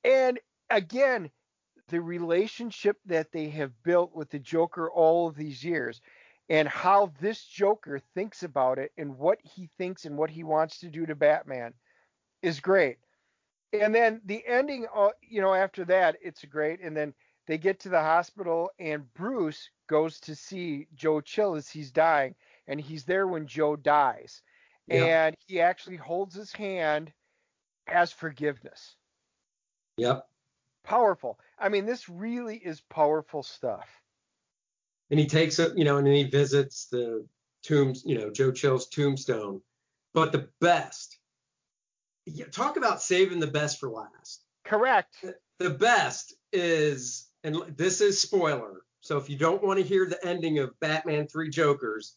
[0.02, 1.30] And again,
[1.88, 6.00] the relationship that they have built with the Joker all of these years
[6.48, 10.80] and how this Joker thinks about it and what he thinks and what he wants
[10.80, 11.74] to do to Batman
[12.42, 12.98] is great.
[13.80, 16.80] And then the ending, uh, you know, after that, it's great.
[16.80, 17.14] And then
[17.46, 22.34] they get to the hospital and Bruce goes to see Joe Chill as he's dying.
[22.66, 24.42] And he's there when Joe dies
[24.88, 25.04] Yeah.
[25.04, 27.12] and he actually holds his hand
[27.86, 28.96] as forgiveness.
[29.96, 30.26] Yep.
[30.84, 31.38] Powerful.
[31.58, 33.88] I mean, this really is powerful stuff.
[35.10, 37.26] and he takes it, you know, and then he visits the
[37.62, 39.62] tombs, you know, Joe Chill's tombstone.
[40.12, 41.15] But the best,
[42.50, 44.44] talk about saving the best for last.
[44.64, 45.24] Correct.
[45.58, 48.82] The best is, and this is spoiler.
[49.00, 52.16] So if you don't want to hear the ending of Batman Three Jokers,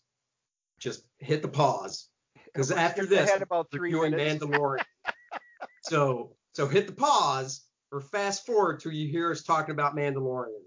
[0.79, 2.09] just hit the pause
[2.45, 4.43] because after this, about we're three doing minutes.
[4.43, 4.83] Mandalorian.
[5.83, 10.63] so so hit the pause or fast forward till you hear us talking about Mandalorian.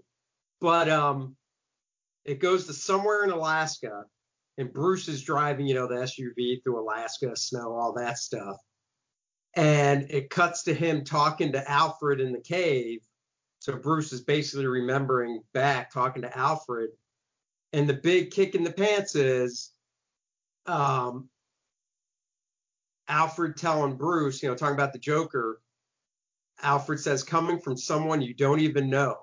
[0.61, 1.35] But um,
[2.25, 4.05] it goes to somewhere in Alaska,
[4.57, 8.57] and Bruce is driving, you know, the SUV through Alaska, snow, all that stuff.
[9.55, 13.01] And it cuts to him talking to Alfred in the cave.
[13.59, 16.89] So Bruce is basically remembering back talking to Alfred.
[17.71, 19.71] And the big kick in the pants is
[20.65, 21.29] um,
[23.07, 25.61] Alfred telling Bruce, you know, talking about the Joker.
[26.61, 29.17] Alfred says, coming from someone you don't even know.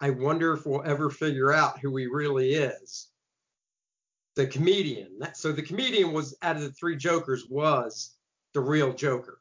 [0.00, 3.08] I wonder if we'll ever figure out who he really is.
[4.34, 5.18] The comedian.
[5.34, 8.16] So the comedian was out of the three Jokers was
[8.54, 9.40] the real Joker.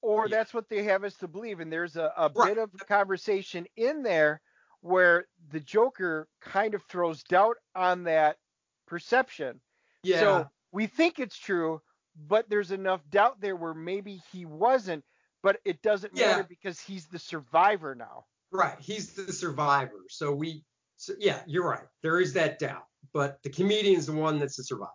[0.00, 0.36] Or Yeah.
[0.38, 1.60] that's what they have us to believe.
[1.60, 2.54] And there's a, a Right.
[2.54, 4.40] bit of conversation in there
[4.80, 8.38] where the Joker kind of throws doubt on that
[8.86, 9.60] perception.
[10.02, 10.20] Yeah.
[10.20, 11.80] So we think it's true,
[12.16, 15.04] but there's enough doubt there where maybe he wasn't,
[15.42, 16.28] but it doesn't Yeah.
[16.32, 18.26] matter because he's the survivor now.
[18.50, 18.78] Right.
[18.80, 20.04] He's the survivor.
[20.08, 20.64] So we,
[20.96, 21.86] so yeah, you're right.
[22.02, 24.90] There is that doubt, but the comedian's the one that's the survivor.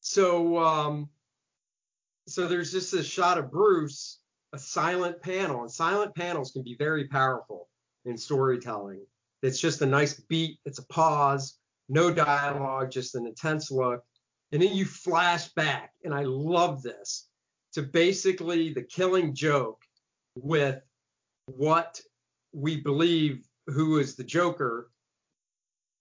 [0.00, 1.10] So, um,
[2.32, 4.20] so there's just this shot of Bruce,
[4.52, 7.68] a silent panel, and silent panels can be very powerful
[8.04, 9.04] in storytelling.
[9.42, 10.58] It's just a nice beat.
[10.64, 14.02] It's a pause, no dialogue, just an intense look.
[14.52, 17.28] And then you flash back, and I love this,
[17.74, 19.82] to basically the killing joke
[20.34, 20.80] with
[21.46, 22.00] what
[22.52, 24.90] we believe who is the Joker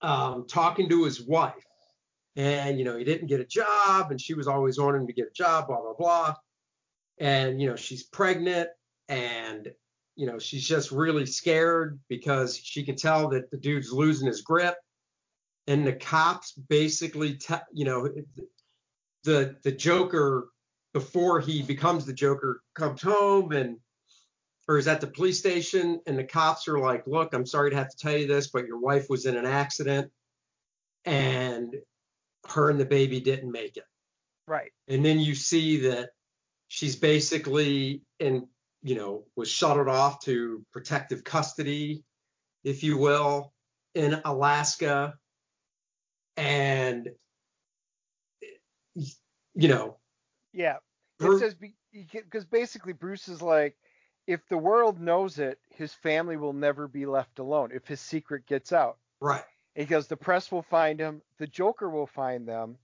[0.02, 1.66] um, talking to his wife.
[2.36, 5.28] And, you know, he didn't get a job and she was always wanting to get
[5.28, 6.36] a job, blah, blah, blah.
[7.20, 8.70] And, you know, she's pregnant
[9.10, 9.72] and,
[10.16, 14.42] you know, she's just really scared because she can tell that the dude's losing his
[14.42, 14.76] grip.
[15.68, 18.10] And the cops basically, te- you know,
[19.24, 20.48] the the Joker
[20.94, 23.78] before he becomes the Joker comes home and
[24.68, 27.76] or is at the police station and the cops are like, look, I'm sorry to
[27.76, 30.12] have to tell you this, but your wife was in an accident
[31.06, 31.76] and
[32.50, 33.86] her and the baby didn't make it.
[34.48, 34.72] Right.
[34.88, 36.10] And then you see that
[36.68, 38.48] she's basically in,
[38.82, 42.04] you know, was shuttled off to protective custody,
[42.64, 43.54] if you will,
[43.94, 45.16] in Alaska.
[46.38, 47.10] And,
[48.96, 49.98] you know,
[50.54, 50.78] Yeah.
[51.20, 51.56] It says
[52.12, 53.76] because basically Bruce is like,
[54.26, 58.46] if the world knows it, his family will never be left alone if his secret
[58.48, 58.98] gets out.
[59.20, 59.44] right.
[59.76, 62.78] He goes, the press will find him, the Joker will find them.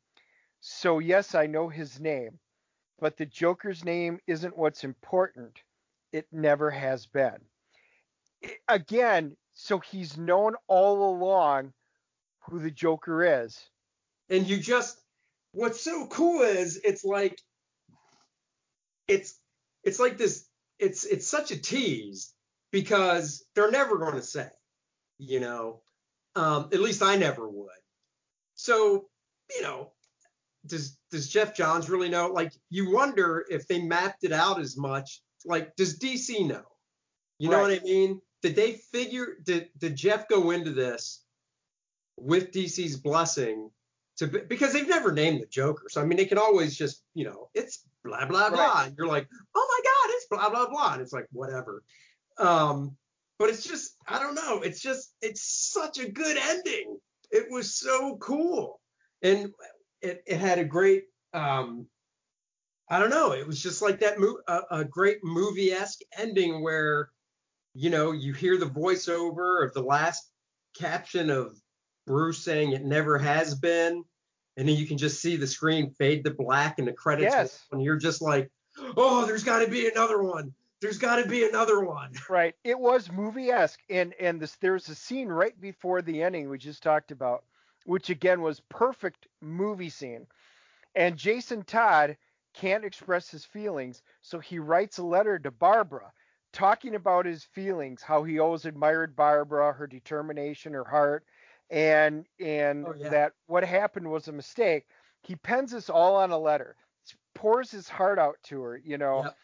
[0.62, 2.40] So yes, I know his name,
[3.00, 5.62] but the Joker's name isn't what's important.
[6.14, 7.38] It never has been.
[8.44, 11.74] I- again, so he's known all along
[12.42, 13.70] who the Joker is.
[14.30, 14.98] and you just
[15.54, 17.40] what's so cool is it's like
[19.08, 19.40] it's
[19.84, 20.48] it's like this
[20.80, 22.34] it's it's such a tease
[22.72, 24.48] because they're never going to say
[25.18, 25.82] you know
[26.38, 27.82] um at least i never would.
[28.56, 29.06] So
[29.56, 29.92] you know
[30.66, 32.28] does does geoff johns really know?
[32.28, 35.22] Like you wonder if they mapped it out as much.
[35.46, 36.64] Like does dc know?
[37.40, 38.22] You know what i mean?
[38.42, 41.24] Did they figure did did geoff go into this
[42.18, 43.70] with dc's blessing
[44.18, 45.84] to be, because they've never named the Joker.
[45.90, 48.88] So I mean, they can always just you know it's blah blah blah, Right.
[48.88, 51.84] and you're like, oh my god, it's blah blah blah, and it's like whatever.
[52.40, 52.98] Um,
[53.40, 54.62] but it's just I don't know.
[54.62, 55.42] It's just it's
[55.74, 56.98] such a good ending.
[57.32, 58.80] It was so cool,
[59.22, 59.52] and
[60.02, 61.88] it, it had a great um,
[62.90, 63.34] I don't know.
[63.34, 67.10] It was just like that mo- a, a great movie esque ending where
[67.74, 70.30] you know you hear the voiceover of the last
[70.80, 71.56] caption of
[72.06, 74.04] Bruce saying it never has been,
[74.56, 77.66] and then you can just see the screen fade to black and the credits, Yes.
[77.72, 78.50] and you're just like,
[78.96, 80.54] oh, there's got to be another one.
[80.82, 82.14] There's got to be another one.
[82.30, 82.56] Right.
[82.64, 86.58] It was movie esque, and and this there's a scene right before the ending we
[86.58, 87.44] just talked about,
[87.86, 90.28] which again was perfect movie scene,
[90.96, 92.18] and Jason Todd
[92.54, 96.12] can't express his feelings, so he writes a letter to Barbara,
[96.52, 101.24] talking about his feelings, how he always admired Barbara, her determination, her heart,
[101.70, 103.10] and and Oh, yeah.
[103.10, 104.88] that what happened was a mistake.
[105.22, 106.76] He pens this all on a letter,
[107.36, 109.24] pours his heart out to her, you know.
[109.24, 109.38] Yep.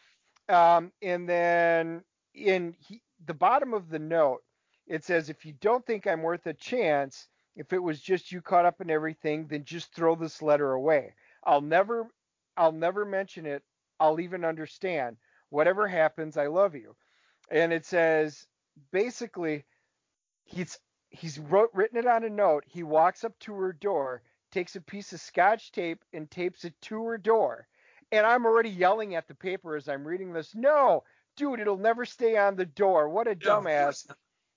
[0.49, 2.03] Um, and then
[2.33, 4.41] in he, the bottom of the note,
[4.87, 8.41] it says, if you don't think I'm worth a chance, if it was just you
[8.41, 11.13] caught up in everything, then just throw this letter away.
[11.43, 12.07] I'll never,
[12.57, 13.63] I'll never mention it.
[13.99, 15.17] I'll even understand.
[15.49, 16.95] Whatever happens, I love you.
[17.49, 18.45] And it says,
[18.91, 19.65] basically,
[20.43, 20.79] he's
[21.09, 22.63] he's wrote written it on a note.
[22.67, 26.73] He walks up to her door, takes a piece of scotch tape and tapes it
[26.81, 27.67] to her door.
[28.13, 30.53] And I'm already yelling at the paper as I'm reading this.
[30.53, 31.03] No,
[31.35, 33.09] dude, it'll never stay on the door.
[33.09, 34.07] What a dumbass.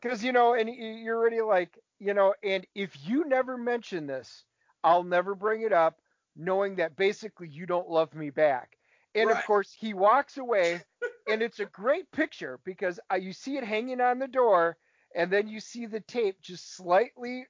[0.03, 4.45] Because you know, and you're already like, you know, and if you never mention this,
[4.85, 5.99] I'll never bring it up,
[6.37, 8.77] knowing that basically you don't love me back.
[9.15, 10.83] And of course, he walks away,
[11.27, 14.77] and it's a great picture because uh, you see it hanging on the door,
[15.15, 17.47] and then you see the tape just slightly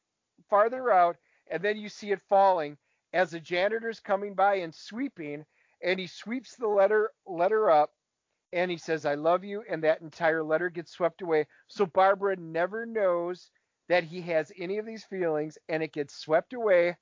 [0.49, 1.17] farther out,
[1.51, 2.79] and then you see it falling
[3.13, 5.45] as the janitor's coming by and sweeping,
[5.83, 7.93] and he sweeps the letter letter up,
[8.53, 11.47] and he says, "I love you," and that entire letter gets swept away.
[11.69, 13.51] So Barbara never knows
[13.89, 16.97] that he has any of these feelings, and it gets swept away,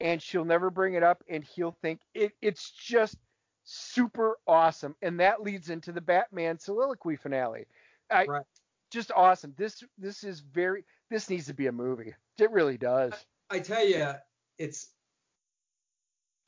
[0.00, 2.32] and she'll never bring it up, and he'll think it.
[2.40, 3.16] It's just
[3.64, 7.66] super awesome, and that leads into the Batman soliloquy finale.
[8.10, 8.46] I, Right.
[8.90, 9.54] Just awesome.
[9.56, 10.84] This this is very.
[11.08, 12.14] This needs to be a movie.
[12.38, 13.14] It really does.
[13.48, 14.12] I tell you,
[14.58, 14.90] it's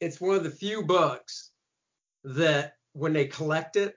[0.00, 1.52] it's one of the few books
[2.24, 3.96] that when they collect it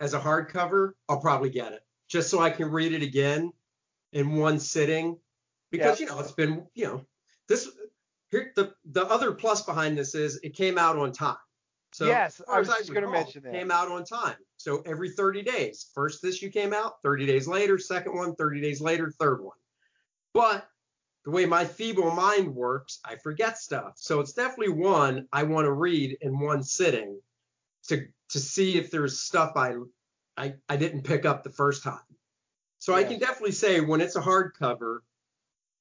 [0.00, 3.52] as a hardcover, I'll probably get it just so I can read it again
[4.12, 5.18] in one sitting
[5.70, 7.04] because you know it's been you know
[7.48, 7.68] this
[8.30, 11.36] here the the other plus behind this is it came out on time.
[11.92, 13.52] So yes, I was just going to mention that.
[13.52, 14.36] Came out on time.
[14.58, 15.90] So every 30 days.
[15.94, 19.56] First issue came out, 30 days later, second one, 30 days later, third one.
[20.34, 20.68] But
[21.24, 23.94] the way my feeble mind works, I forget stuff.
[23.96, 27.18] So it's definitely one I want to read in one sitting
[27.86, 29.74] to to see if there's stuff I
[30.36, 31.98] I, I didn't pick up the first time.
[32.78, 34.98] So I can definitely say when it's a hardcover,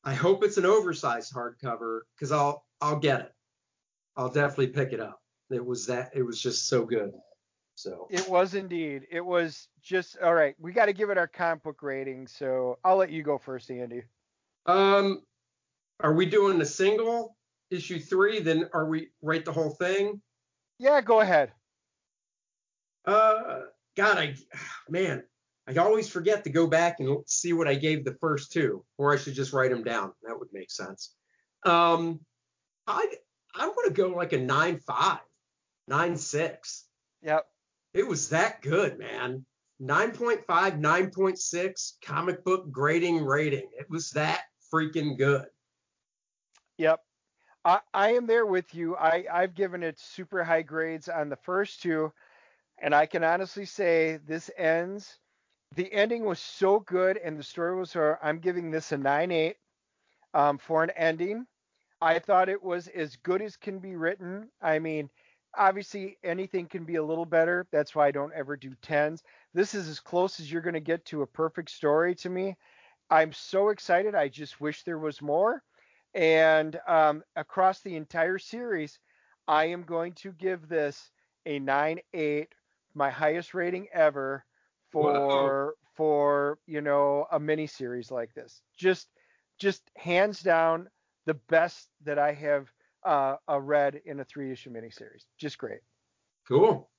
[0.04, 3.34] I hope it's an oversized hardcover because I'll I'll get it.
[4.16, 5.22] I'll definitely pick it up.
[5.50, 7.12] It was that it was just so good.
[7.76, 9.06] So It was indeed.
[9.12, 10.56] It was just all right.
[10.58, 12.28] We got to give it our comic book rating.
[12.28, 14.04] So I'll let you go first, Andy.
[14.66, 15.22] um
[16.00, 17.38] are we doing the single
[17.70, 18.40] issue three?
[18.40, 20.22] Then are we rate the whole thing?
[20.80, 21.52] Yeah, go ahead.
[23.06, 23.62] Uh
[23.96, 24.36] God, I
[24.90, 25.24] man,
[25.68, 29.14] I always forget to go back and see what I gave the first two, or
[29.14, 30.14] I should just write them down.
[30.24, 31.14] That would make sense.
[31.66, 32.20] Um,
[32.88, 33.08] I
[33.54, 35.20] I'm gonna go like a nine five,
[35.88, 36.86] nine six.
[37.22, 37.46] Yep.
[37.94, 39.46] It was that good, man.
[39.82, 43.70] 9.5, 9.6 comic book grading rating.
[43.78, 44.42] It was that
[44.74, 45.46] freaking good.
[46.78, 47.02] Yep.
[47.64, 48.96] I, I am there with you.
[48.96, 52.14] I, I've given it super high grades on the first two,
[52.80, 55.20] and I can honestly say this ends.
[55.76, 57.96] The ending was so good, and the story was.
[58.22, 59.56] I'm giving this a 9.8
[60.34, 61.46] um, for an ending.
[62.02, 64.50] I thought it was as good as can be written.
[64.62, 65.10] I mean,
[65.58, 67.68] obviously anything can be a little better.
[67.72, 69.24] That's why I don't ever do tens.
[69.54, 72.56] This is as close as you're going to get to a perfect story to me.
[73.10, 74.16] I'm so excited.
[74.16, 75.64] I just wish there was more.
[76.14, 79.00] And um, across the entire series,
[79.48, 81.12] I am going to give this
[81.46, 82.48] a 9.8,
[82.96, 84.44] my highest rating ever
[84.92, 88.62] for for you know a mini series like this.
[88.78, 89.08] Just
[89.60, 90.90] just hands down
[91.26, 92.72] the best that I have
[93.06, 95.24] uh, uh, read in a three issue miniseries.
[95.38, 95.80] Just great.
[96.48, 96.90] Cool.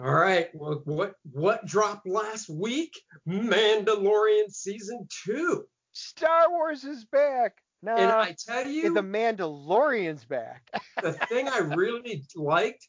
[0.00, 0.48] All right.
[0.54, 2.92] Well, what what dropped last week?
[3.28, 5.64] Mandalorian season two.
[5.92, 7.58] Star Wars is back.
[7.82, 10.68] No, And I tell you, the Mandalorian's back.
[11.02, 12.88] the thing I really liked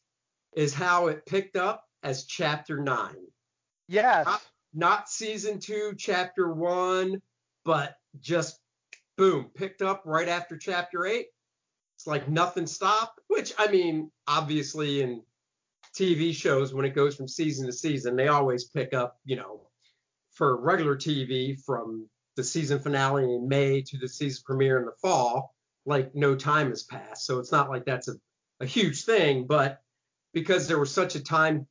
[0.55, 3.27] is how it picked up as chapter nine.
[3.87, 4.25] yes.
[4.27, 4.41] Ah.
[4.77, 7.21] Not season two, chapter one,
[7.63, 8.59] but just
[9.17, 11.27] boom, picked up right after chapter eight.
[11.95, 15.21] It's like nothing stopped, which I mean, obviously in
[15.97, 19.61] TV shows, when it goes from season to season, they always pick up, you know,
[20.33, 24.91] for regular TV from the season finale in May to the season premiere in the
[25.01, 27.25] fall, like no time has passed.
[27.25, 28.15] So it's not like that's a,
[28.59, 29.81] a huge thing, but
[30.35, 31.65] because there was such a time,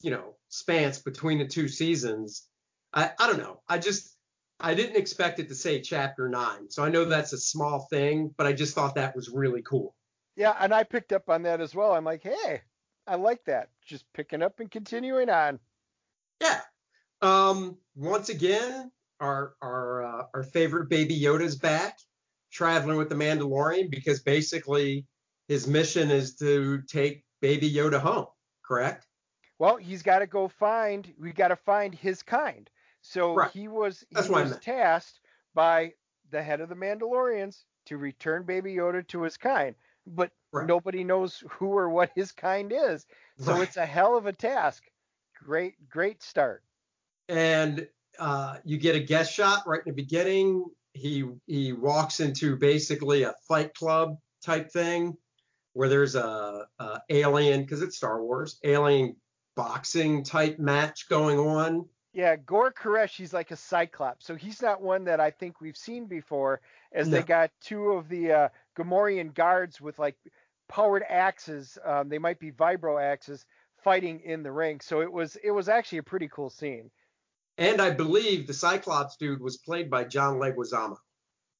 [0.00, 2.46] you know, spans between the two seasons,
[2.94, 3.60] I, I don't know.
[3.68, 4.16] I just
[4.60, 6.70] I didn't expect it to say chapter nine.
[6.70, 9.94] So I know that's a small thing, but I just thought that was really cool.
[10.36, 11.92] Yeah, and I picked up on that as well.
[11.92, 12.62] I'm like, hey,
[13.06, 13.68] I like that.
[13.84, 15.58] Just picking up and continuing on.
[16.40, 16.60] Yeah.
[17.20, 21.98] Um, once again, our our uh, our favorite Baby Yoda's back,
[22.52, 25.04] traveling with the Mandalorian because basically
[25.48, 28.26] his mission is to take Baby Yoda home.
[28.64, 29.06] Correct?
[29.58, 31.12] Well, he's got to go find.
[31.18, 32.68] We got to find his kind.
[33.02, 33.50] So Right.
[33.50, 35.20] he was he That's what was tasked
[35.54, 35.94] by
[36.30, 39.74] the head of the Mandalorians to return Baby Yoda to his kind,
[40.06, 40.66] but Right.
[40.66, 43.06] nobody knows who or what his kind is.
[43.38, 43.62] So Right.
[43.62, 44.84] it's a hell of a task.
[45.34, 46.62] Great, great start.
[47.28, 47.86] and
[48.18, 50.64] uh, you get a guest shot right in the beginning.
[50.94, 55.16] He he walks into basically a fight club type thing
[55.78, 59.14] where there's a, a alien because it's Star Wars alien
[59.54, 61.88] boxing type match going on.
[62.12, 64.26] Yeah, Gor Koresh, he's like a cyclops.
[64.26, 66.62] So he's not one that I think we've seen before,
[66.92, 70.16] as they got two of the uh, Gamorrean guards with like
[70.68, 71.78] powered axes.
[71.84, 73.46] Um, they might be vibro axes
[73.84, 74.80] fighting in the ring.
[74.80, 76.90] So it was it was actually a pretty cool scene.
[77.56, 80.96] And I believe the Cyclops dude was played by John Leguizamo.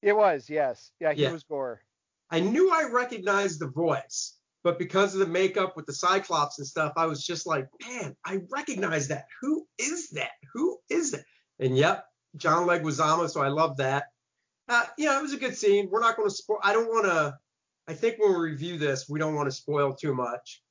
[0.02, 0.90] It was, yes.
[0.98, 1.30] Yeah, he Yeah.
[1.30, 1.82] was Gor.
[2.30, 6.66] I knew I recognized the voice, but because of the makeup with the Cyclops and
[6.66, 9.26] stuff, I was just like, man, I recognize that.
[9.40, 10.32] Who is that?
[10.52, 11.24] Who is that?
[11.58, 12.04] And yep,
[12.36, 13.28] John Leguizamo.
[13.30, 14.06] So I love that.
[14.68, 15.88] Uh, yeah, it was a good scene.
[15.90, 16.58] We're not going to spoil.
[16.62, 17.38] I don't want to.
[17.86, 20.62] I think when we review this, we don't want to spoil too much.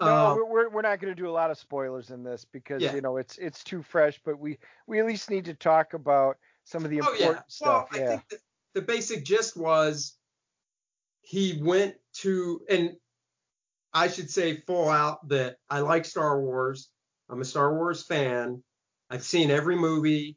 [0.00, 2.44] No, Uh, we're- we're we're not going to do a lot of spoilers in this
[2.44, 2.94] because Yeah.
[2.94, 4.20] you know it's it's too fresh.
[4.24, 7.42] But we we at least need to talk about some of the oh important yeah.
[7.46, 7.88] stuff.
[7.92, 8.06] Well, yeah.
[8.06, 8.38] I think the,
[8.74, 10.16] the basic gist was
[11.26, 12.92] he went to and
[13.92, 16.88] I should say full out that I like Star Wars.
[17.28, 18.62] I'm a Star Wars fan.
[19.10, 20.36] I've seen every movie.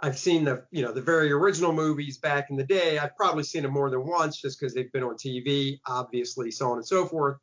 [0.00, 2.98] I've seen the you know the very original movies back in the day.
[2.98, 6.70] I've probably seen them more than once just because they've been on TV, obviously, so
[6.70, 7.36] on and so forth.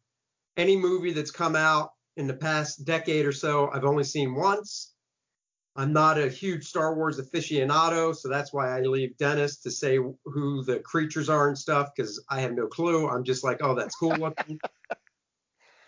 [0.57, 4.92] Any movie that's come out in the past decade or so, I've only seen once.
[5.75, 9.97] I'm not a huge Star Wars aficionado, so that's why I leave Dennis to say
[9.97, 13.09] who the creatures are and stuff because I have no clue.
[13.09, 14.59] I'm just like, oh, that's cool looking.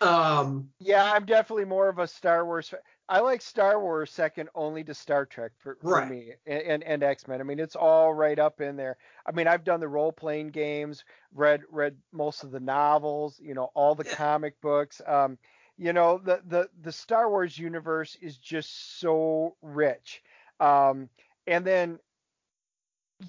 [0.00, 2.68] um, Yeah, I'm definitely more of a Star Wars.
[2.68, 2.80] Fan.
[3.08, 6.08] I like Star Wars second only to Star Trek for, for Right.
[6.08, 7.40] me and, and, and X Men.
[7.40, 8.98] I mean, it's all right up in there.
[9.24, 13.54] I mean, I've done the role playing games, read read most of the novels, you
[13.54, 14.16] know, all the Yeah.
[14.16, 15.00] comic books.
[15.06, 15.38] Um,
[15.78, 20.22] you know, the the the Star Wars universe is just so rich.
[20.60, 21.08] Um,
[21.46, 21.98] and then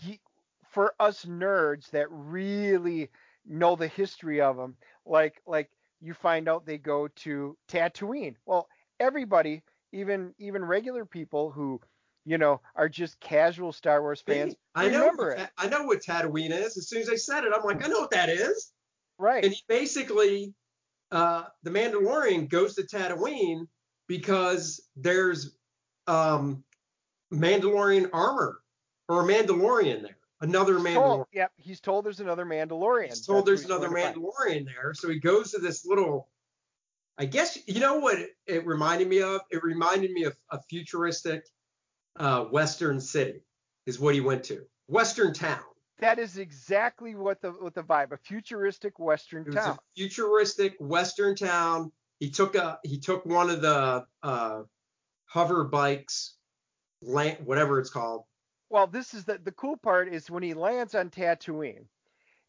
[0.01, 0.21] ye-
[0.69, 3.09] for us nerds that really
[3.45, 4.75] know the history of them,
[5.05, 5.69] like like
[5.99, 8.35] you find out they go to Tatooine.
[8.45, 8.67] Well,
[8.99, 11.81] everybody, even even regular people who,
[12.25, 14.99] you know, are just casual Star Wars fans, I know.
[14.99, 15.49] remember what it.
[15.57, 16.77] I know what Tatooine is.
[16.77, 18.71] As soon as they said it, I'm like, I know what that is.
[19.17, 19.43] right?
[19.43, 20.53] And he basically,
[21.11, 23.67] uh, the Mandalorian goes to Tatooine
[24.07, 25.55] because there's
[26.07, 26.63] um,
[27.33, 28.59] Mandalorian armor
[29.09, 30.93] or a Mandalorian there, another He's Mandalorian.
[30.93, 33.09] told, yep, he's told there's another Mandalorian.
[33.09, 34.17] He's told That's there's another going to find.
[34.17, 36.29] Mandalorian there, so he goes to this little.
[37.17, 39.41] I guess you know what it, it reminded me of.
[39.49, 41.45] It reminded me of a futuristic
[42.19, 43.41] uh, Western city,
[43.85, 44.61] is what he went to.
[44.87, 45.59] Western town.
[45.99, 49.75] That is exactly what the what the vibe, a futuristic Western It was town.
[49.75, 51.91] a futuristic Western town.
[52.19, 54.61] He took a he took one of the uh,
[55.25, 56.35] hover bikes,
[57.01, 58.23] land, whatever it's called.
[58.69, 61.85] Well, this is the the cool part is when he lands on Tatooine.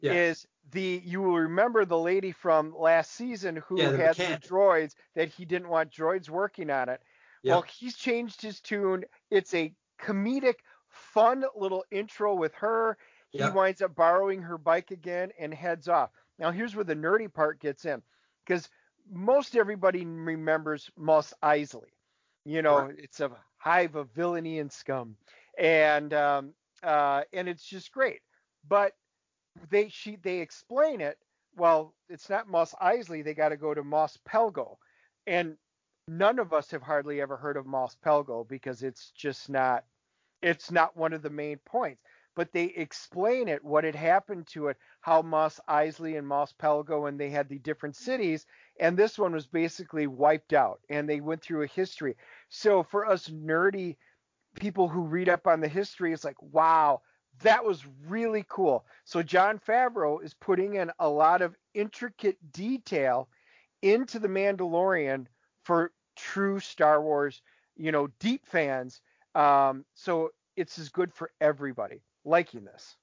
[0.01, 0.13] Yeah.
[0.13, 4.41] Is the you will remember the lady from last season who Yeah, the had mechanic.
[4.41, 7.01] the droids that he didn't want droids working on it.
[7.41, 7.53] Yeah.
[7.53, 9.05] Well, he's changed his tune.
[9.31, 10.55] It's a comedic,
[10.89, 12.97] fun little intro with her.
[13.31, 13.49] He Yeah.
[13.49, 16.11] winds up borrowing her bike again and heads off.
[16.37, 18.01] Now, here's where the nerdy part gets in
[18.45, 18.69] because
[19.09, 21.91] most everybody remembers Mos Eisley.
[22.45, 22.95] You know, Right.
[22.97, 25.15] it's a hive of villainy and scum,
[25.57, 26.53] and um,
[26.83, 28.21] uh, and it's just great.
[28.67, 28.93] But
[29.69, 31.17] they she they explain it.
[31.55, 33.23] Well, it's not Mos Eisley.
[33.23, 34.77] They got to go to Mos Pelgo,
[35.27, 35.57] and
[36.07, 39.85] none of us have hardly ever heard of Mos Pelgo because it's just not
[40.41, 42.01] it's not one of the main points.
[42.39, 47.09] But they explain it, what had happened to it, how Mos Eisley and Mos Pelgo
[47.09, 48.45] and they had the different cities,
[48.79, 52.15] and this one was basically wiped out, and they went through a history.
[52.47, 53.97] So for us nerdy
[54.57, 57.01] people who read up on the history, it's like, wow,
[57.41, 58.85] that was really cool.
[59.03, 63.27] So Jon Favreau is putting in a lot of intricate detail
[63.81, 65.25] into the Mandalorian
[65.65, 67.41] for true Star Wars,
[67.75, 69.01] you know, deep fans.
[69.35, 72.95] Um, so it's as good for everybody liking this.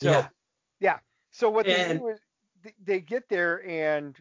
[0.00, 0.28] So Yeah.
[0.80, 0.98] yeah.
[1.30, 2.20] So what they do is
[2.62, 4.16] they, they get there and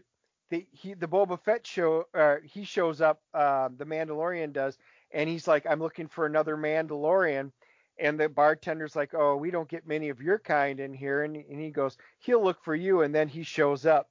[0.50, 4.78] they he the Boba Fett show uh, he shows up uh, the Mandalorian does
[5.12, 7.52] and he's like I'm looking for another Mandalorian
[8.00, 11.36] and the bartender's like oh we don't get many of your kind in here and,
[11.36, 14.10] and he goes he'll look for you and then he shows up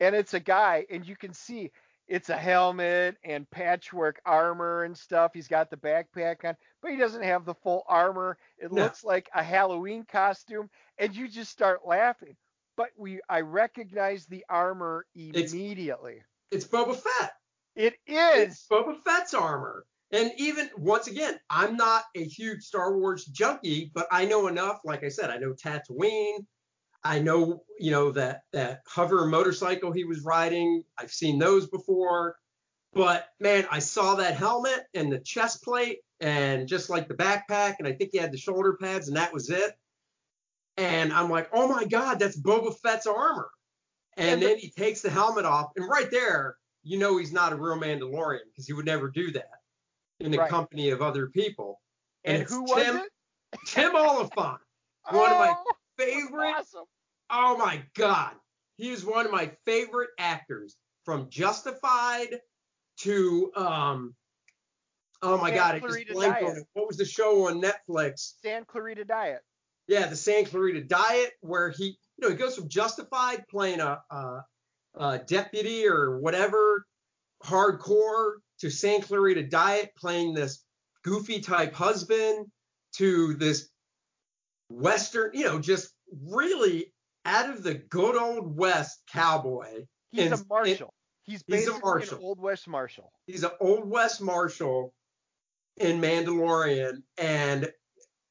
[0.00, 1.70] and it's a guy and you can see
[2.08, 6.96] it's a helmet and patchwork armor and stuff he's got the backpack on but he
[6.96, 8.82] doesn't have the full armor it No.
[8.82, 12.36] looks like a Halloween costume and you just start laughing
[12.76, 16.22] but we I recognize the armor immediately.
[16.50, 17.32] It's Boba Fett.
[17.76, 18.66] It It's.
[18.66, 19.84] Boba Fett's armor.
[20.10, 24.80] And even once again, I'm not a huge Star Wars junkie, but I know enough.
[24.84, 26.44] Like I said, I know Tatooine.
[27.04, 30.84] I know, you know, that that hover motorcycle he was riding.
[30.98, 32.36] I've seen those before.
[32.94, 37.76] But man, I saw that helmet and the chest plate and just like the backpack,
[37.78, 39.72] and I think he had the shoulder pads, and that was it.
[40.76, 43.50] And I'm like, oh my God, that's Boba Fett's armor.
[44.16, 47.52] And the- then he takes the helmet off, and right there, you know he's not
[47.52, 49.60] a real Mandalorian because he would never do that
[50.20, 50.50] in the Right.
[50.50, 51.80] company of other people.
[52.24, 53.10] And, And who was Tim, it?
[53.66, 54.60] Tim Olyphant,
[55.10, 55.72] one of my Oh,
[56.06, 56.54] favorite.
[56.58, 56.84] awesome.
[57.30, 58.32] Oh my God,
[58.76, 62.28] he is one of my favorite actors from Justified
[63.00, 64.14] to um.
[65.24, 66.64] Oh my Santa God, it just blanked on it.
[66.72, 68.34] What was the show on Netflix?
[68.42, 69.40] San Clarita Diet.
[69.86, 74.00] Yeah, the San Clarita Diet, where he, you know, he goes from Justified playing a,
[74.10, 74.44] a,
[74.94, 76.86] a deputy or whatever,
[77.44, 80.64] hardcore, to San Clarita Diet playing this
[81.04, 82.46] goofy type husband,
[82.96, 83.68] to this
[84.68, 85.91] Western, you know, just
[86.28, 86.92] really
[87.24, 89.86] out of the good old West cowboy.
[90.10, 90.94] He's And- a marshal.
[91.24, 92.18] He's he's a basically marshal.
[92.18, 93.12] an old west marshal.
[93.26, 94.92] He's an old West marshal
[95.76, 97.72] in Mandalorian, and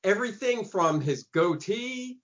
[0.04, 2.20] everything from his goatee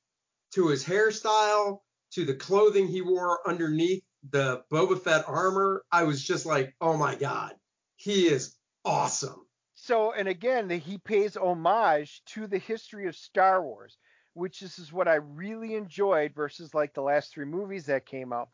[0.51, 1.80] to his hairstyle
[2.12, 6.97] to the clothing he wore underneath the Boba Fett armor, I was just like, oh
[6.97, 7.53] my god,
[7.95, 9.45] he is awesome.
[9.74, 13.97] So, and again, he pays homage to the history of Star Wars,
[14.38, 18.33] which this is what I really enjoyed versus like the last three movies that came
[18.33, 18.49] out.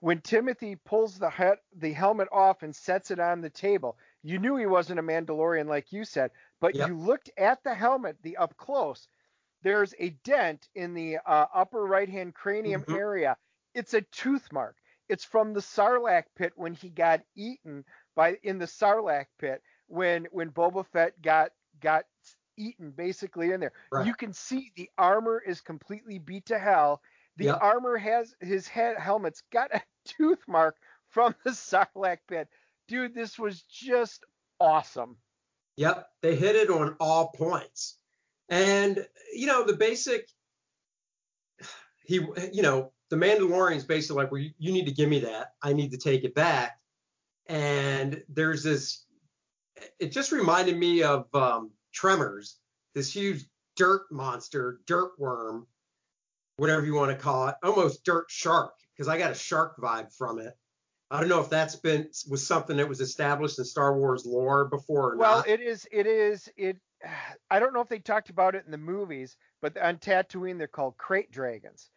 [0.00, 4.38] When Timothy pulls the he- the helmet off and sets it on the table, you
[4.38, 6.86] knew he wasn't a Mandalorian like you said, but Yep.
[6.86, 9.08] you looked at the helmet, the up close.
[9.62, 12.90] There's a dent in the uh, upper right hand cranium Mhm.
[12.90, 13.36] area.
[13.74, 14.76] It's a tooth mark.
[15.08, 17.84] It's from the Sarlacc pit when he got eaten
[18.14, 22.04] by in the Sarlacc pit when when Boba Fett got got
[22.56, 23.72] eaten basically in there.
[23.90, 24.06] Right.
[24.06, 27.02] You can see the armor is completely beat to hell.
[27.36, 27.58] The Yep.
[27.62, 30.76] armor has his head helmet's got a tooth mark
[31.08, 32.48] from the Sarlacc pit.
[32.88, 34.24] Dude, this was just
[34.60, 35.16] awesome.
[35.76, 37.98] Yep, they hit it on all points.
[38.48, 40.28] And you know, the basic
[42.04, 42.16] he
[42.52, 45.54] you know, the Mandalorian's basically like, well, you, you need to give me that.
[45.62, 46.78] I need to take it back.
[47.46, 49.04] And there's this
[49.98, 52.58] it just reminded me of um, Tremors,
[52.94, 53.44] this huge
[53.76, 55.66] dirt monster, dirt worm,
[56.56, 60.14] whatever you want to call it, almost dirt shark, because I got a shark vibe
[60.16, 60.54] from it.
[61.10, 64.64] I don't know if that's been was something that was established in Star Wars lore
[64.64, 65.48] before or Well, not.
[65.48, 66.78] it is it is it
[67.50, 70.66] I don't know if they talked about it in the movies, but on Tatooine they're
[70.68, 71.90] called krayt dragons.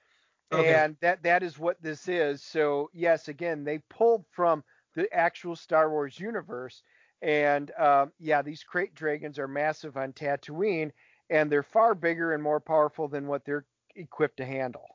[0.51, 0.73] Okay.
[0.73, 2.43] And that that is what this is.
[2.43, 4.63] So yes, again, they pulled from
[4.95, 6.83] the actual Star Wars universe.
[7.21, 10.91] And um, yeah, these krayt dragons are massive on Tatooine,
[11.29, 14.85] and they're far bigger and more powerful than what they're equipped to handle.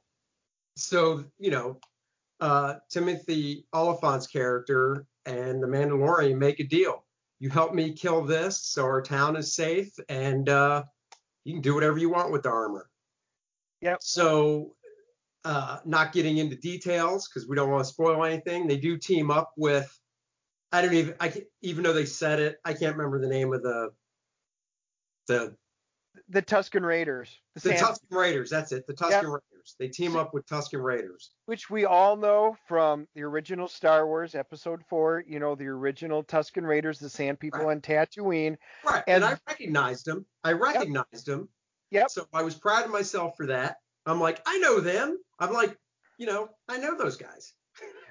[0.77, 1.77] so you know
[2.41, 7.05] uh, timothy olyphant's character and the mandalorian make a deal
[7.39, 10.83] you help me kill this so our town is safe and uh,
[11.45, 12.89] you can do whatever you want with the armor
[13.81, 13.99] Yep.
[14.01, 14.75] so
[15.45, 19.31] uh, not getting into details because we don't want to spoil anything they do team
[19.31, 20.00] up with
[20.73, 23.53] i don't even i can't, even though they said it i can't remember the name
[23.53, 23.91] of the
[25.27, 25.55] the
[26.29, 28.51] The Tusken Raiders, the, the Tusken Raiders.
[28.51, 28.85] That's it.
[28.89, 29.77] The Tusken Raiders.
[29.79, 31.31] They team up with Tusken Raiders.
[31.47, 35.23] which we all know from the original Star Wars Episode Four.
[35.29, 38.57] You know, the original Tusken Raiders, the Sand People on Tatooine.
[38.85, 39.05] Right.
[39.07, 40.27] And, And- I recognized them.
[40.43, 41.49] I recognized them.
[41.93, 42.11] Yep.
[42.11, 43.77] So I was proud of myself for that.
[44.07, 45.19] I'm like, I know them.
[45.39, 45.77] I'm like,
[46.19, 47.53] you know, I know those guys.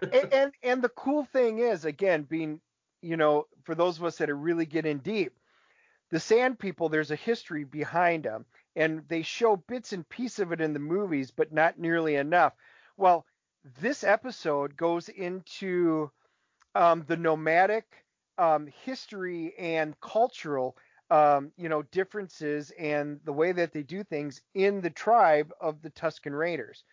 [0.02, 2.62] And, and and the cool thing is, again, being
[3.02, 5.34] you know, for those of us that are really getting deep,
[6.12, 8.46] the Sand People, there's a history behind them,
[8.76, 12.54] and they show bits and pieces of it in the movies, but not nearly enough.
[12.98, 13.26] Well,
[13.82, 16.12] this episode goes into
[16.76, 17.86] um, the nomadic
[18.38, 20.78] um, history and cultural,
[21.10, 25.82] um, you know, differences and the way that they do things in the tribe of
[25.82, 26.84] the Tusken Raiders.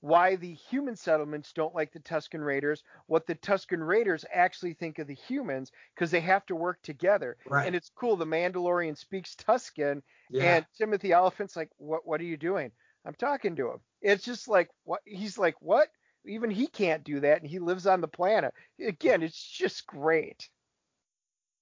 [0.00, 4.98] Why the human settlements don't like the Tusken Raiders, what the Tusken Raiders actually think
[4.98, 7.36] of the humans, because they have to work together.
[7.46, 7.66] Right.
[7.66, 8.16] And it's cool.
[8.16, 10.56] The Mandalorian speaks Tusken, yeah.
[10.56, 12.06] and Timothy Olyphant's like, "What?
[12.06, 12.72] What are you doing?"
[13.04, 13.80] I'm talking to him.
[14.00, 15.56] It's just like what he's like.
[15.60, 15.88] What?
[16.26, 18.52] Even he can't do that, and he lives on the planet.
[18.78, 20.48] Again, it's just great.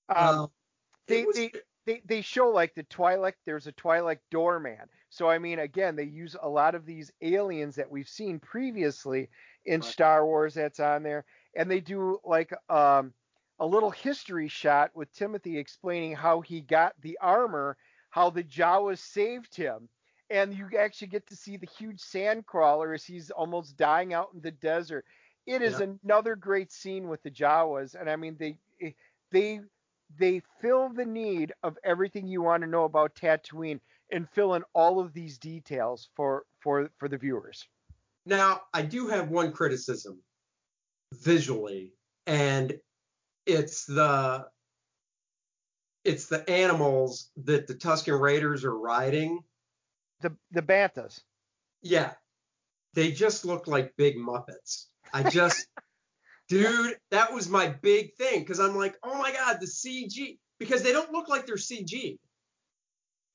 [0.08, 0.50] Um,
[1.06, 1.52] they, was- they
[1.88, 3.34] they they show like the Twi'lek.
[3.46, 4.88] There's a Twi'lek doorman.
[5.10, 9.30] So I mean, again, they use a lot of these aliens that we've seen previously
[9.64, 9.88] in Right.
[9.92, 10.54] Star Wars.
[10.54, 11.24] That's on there,
[11.56, 13.14] and they do like um
[13.58, 17.76] a little history shot with Timothy explaining how he got the armor,
[18.10, 19.88] how the Jawas saved him.
[20.30, 24.30] And you actually get to see the huge sand crawler as he's almost dying out
[24.34, 25.06] in the desert.
[25.46, 25.86] It is Yeah.
[26.04, 28.58] another great scene with the Jawas, and I mean they
[29.30, 29.60] they
[30.18, 33.80] they fill the need of everything you want to know about Tatooine
[34.10, 37.66] and fill in all of these details for for for the viewers.
[38.24, 40.22] Now, I do have one criticism
[41.14, 41.92] visually,
[42.26, 42.78] and
[43.46, 44.46] it's the
[46.04, 49.40] it's the animals that the Tusken Raiders are riding.
[50.20, 51.20] The the Banthas.
[51.82, 52.12] Yeah,
[52.94, 54.86] they just look like big Muppets.
[55.12, 55.66] I just,
[56.48, 60.82] dude, that was my big thing because I'm like, oh my god, the CG because
[60.82, 62.18] they don't look like they're CG.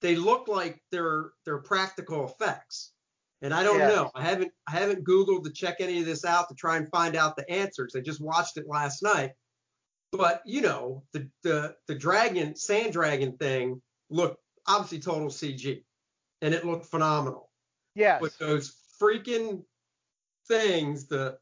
[0.02, 2.92] They look like they're they're practical effects.
[3.42, 3.88] And I don't Yeah.
[3.88, 4.12] know.
[4.16, 7.16] I haven't I haven't Googled to check any of this out to try and find
[7.16, 7.96] out the answers.
[7.96, 9.32] I just watched it last night.
[10.12, 15.84] But you know, the the the dragon sand dragon thing looked obviously total CG,
[16.42, 17.50] and it looked phenomenal
[17.96, 18.20] Yeah.
[18.20, 19.66] with those freaking
[20.48, 21.38] things, the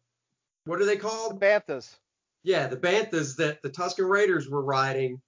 [0.66, 1.40] what are they The called?
[1.42, 1.98] Banthas.
[2.44, 5.22] Yeah, the banthas that the Tusken Raiders were riding.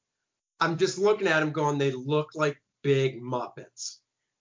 [0.60, 3.98] I'm just looking at them, going, they look like big Muppets.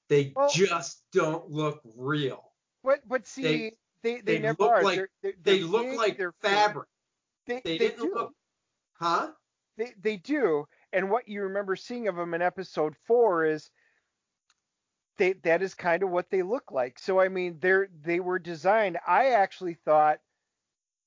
[0.08, 2.52] They Well- just don't look real.
[2.84, 3.58] But but see, They-
[4.02, 4.82] they they, they never look are.
[4.82, 6.88] like- they're, they're, They they're look big, like they're fabric.
[7.46, 8.14] They, They, they didn't do.
[8.14, 8.32] look,
[8.94, 9.32] huh?
[9.76, 10.66] They they do.
[10.92, 13.70] And what you remember seeing of them in episode four is
[15.18, 16.98] they that is kind of what they look like.
[16.98, 18.98] So I mean, they're they were designed.
[19.06, 20.20] I actually thought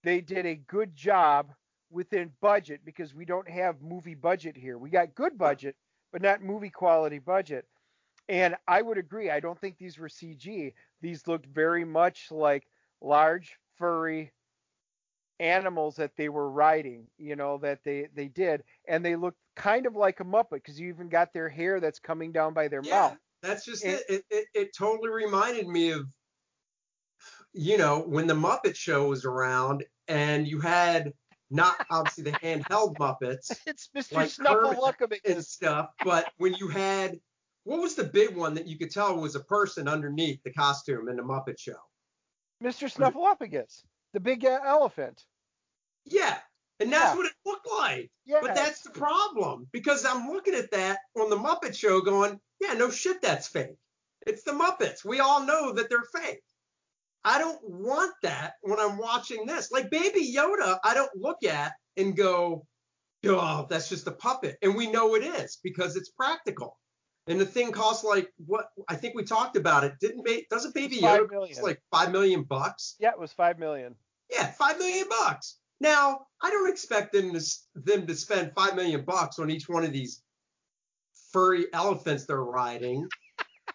[0.05, 1.51] they did a good job
[1.89, 4.77] within budget because we don't have movie budget here.
[4.77, 5.75] We got good budget,
[6.11, 7.65] but not movie quality budget.
[8.27, 9.29] And I would agree.
[9.29, 10.73] I don't think these were CG.
[11.01, 12.67] These looked very much like
[13.01, 14.31] large furry
[15.39, 19.85] animals that they were riding, you know, that they they did, and they looked kind
[19.85, 22.81] of like a Muppet because you even got their hair that's coming down by their
[22.83, 23.17] Yeah, mouth.
[23.41, 24.05] that's just And- it.
[24.09, 24.45] It, it.
[24.53, 26.07] it totally reminded me of,
[27.55, 31.13] you know, when the Muppet Show was around and you had
[31.49, 34.13] not obviously the handheld Muppets It's Mr.
[34.13, 37.19] Like Kermit and stuff, but when you had
[37.63, 41.07] what was the big one that you could tell was a person underneath the costume
[41.09, 41.77] in the Muppet Show?
[42.63, 42.91] Mr.
[42.91, 43.83] Snuffleupagus,
[44.13, 45.23] the big uh, elephant.
[46.05, 46.37] Yeah,
[46.79, 47.15] and that's Yeah.
[47.15, 48.11] what it looked like.
[48.25, 52.39] Yeah, But that's the problem because I'm looking at that on the Muppet Show going,
[52.61, 53.77] yeah, no shit, that's fake.
[54.27, 55.03] It's the Muppets.
[55.03, 56.43] We all know that they're fake.
[57.25, 59.71] I don't want that when I'm watching this.
[59.71, 62.67] Like Baby Yoda, I don't look at and go,
[63.25, 64.57] oh, that's just a puppet.
[64.61, 66.77] And we know it is because it's practical.
[67.27, 69.93] And the thing costs like what I think we talked about it.
[69.99, 72.95] Didn't ba- doesn't Baby Yoda cost like five million bucks?
[72.99, 73.95] yeah, it was five million.
[74.31, 75.57] Yeah, five million bucks.
[75.81, 77.41] Now, I don't expect them to
[77.73, 80.21] them to spend five million bucks on each one of these
[81.33, 83.07] furry elephants they're riding,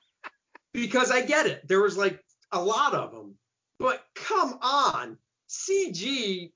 [0.73, 1.67] because I get it.
[1.67, 2.21] There was like
[2.53, 3.35] a lot of them,
[3.81, 5.19] but come on,
[5.49, 6.53] CG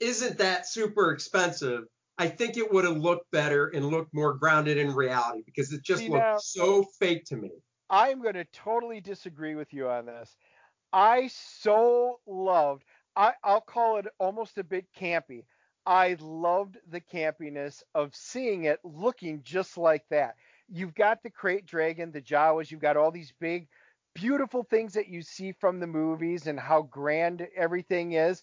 [0.00, 1.84] isn't that super expensive.
[2.18, 5.82] I think it would have looked better and looked more grounded in reality because it
[5.82, 7.50] just See, looked now- so fake to me.
[7.90, 10.34] I'm going to totally disagree with you on this.
[10.92, 12.84] I so loved,
[13.14, 15.44] I, I'll call it almost a bit campy.
[15.84, 20.34] I loved the campiness of seeing it looking just like that.
[20.68, 23.68] You've got the krayt dragon, the Jawas, you've got all these big,
[24.16, 28.42] beautiful things that you see from the movies and how grand everything is.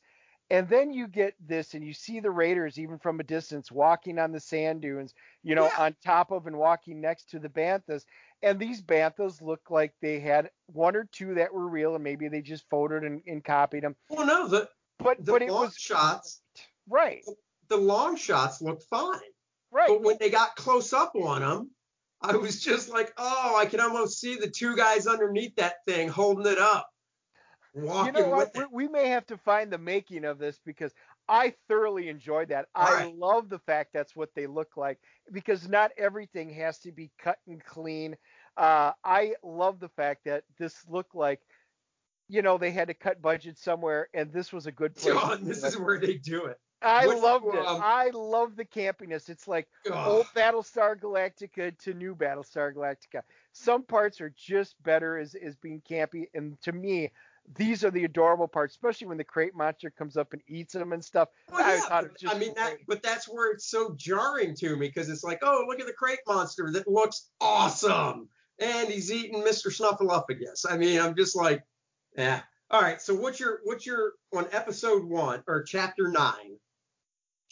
[0.49, 4.19] And then you get this, and you see the Raiders even from a distance walking
[4.19, 5.85] on the sand dunes, you know, Yeah.
[5.85, 8.05] on top of and walking next to the Banthas
[8.43, 12.27] and these banthas look like they had one or two that were real and maybe
[12.27, 14.69] they just photoed and, and copied them Well, no, the
[14.99, 16.41] but the but it long was shots,
[16.89, 17.23] right
[17.69, 19.19] the long shots looked fine.
[19.71, 21.71] right But when they got close up on him,
[22.23, 26.07] I was just like, oh, I can almost see the two guys underneath that thing
[26.07, 26.87] holding it up,
[27.75, 30.93] you walking know what we, may have to find the making of this because
[31.27, 32.67] i thoroughly enjoyed that.
[32.75, 33.15] All i right.
[33.15, 34.99] love the fact that's what they look like
[35.31, 38.15] because not everything has to be cut and clean.
[38.55, 41.41] Uh, i love the fact that this looked like
[42.29, 45.43] you know they had to cut budget somewhere and this was a good place John,
[45.43, 46.57] this is where they do it.
[46.83, 50.07] I what- loved it um, i love the campiness it's like Ugh.
[50.07, 53.21] old Battlestar Galactica to new Battlestar Galactica.
[53.51, 57.11] Some parts are just better as, as being campy, and to me,
[57.57, 60.93] these are the adorable parts, especially when the krayt monster comes up and eats them
[60.93, 61.29] and stuff.
[61.51, 64.55] Well, I yeah, thought it just I mean that, but that's where it's so jarring
[64.55, 68.29] to me because it's like, oh, look at the krayt monster that looks awesome,
[68.59, 69.67] and he's eating Mr.
[69.67, 70.65] Snuffleupagus.
[70.69, 71.63] I mean, I'm just like,
[72.17, 72.41] yeah.
[72.71, 76.57] All right, so what's your what's your on episode one or chapter nine?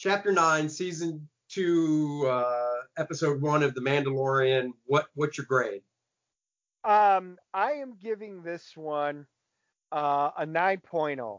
[0.02, 4.72] Chapter nine, season two, uh, episode one of The Mandalorian.
[4.84, 5.82] What what's your grade?
[6.82, 9.28] Um, I am giving this one
[9.92, 11.38] uh, a 9.0.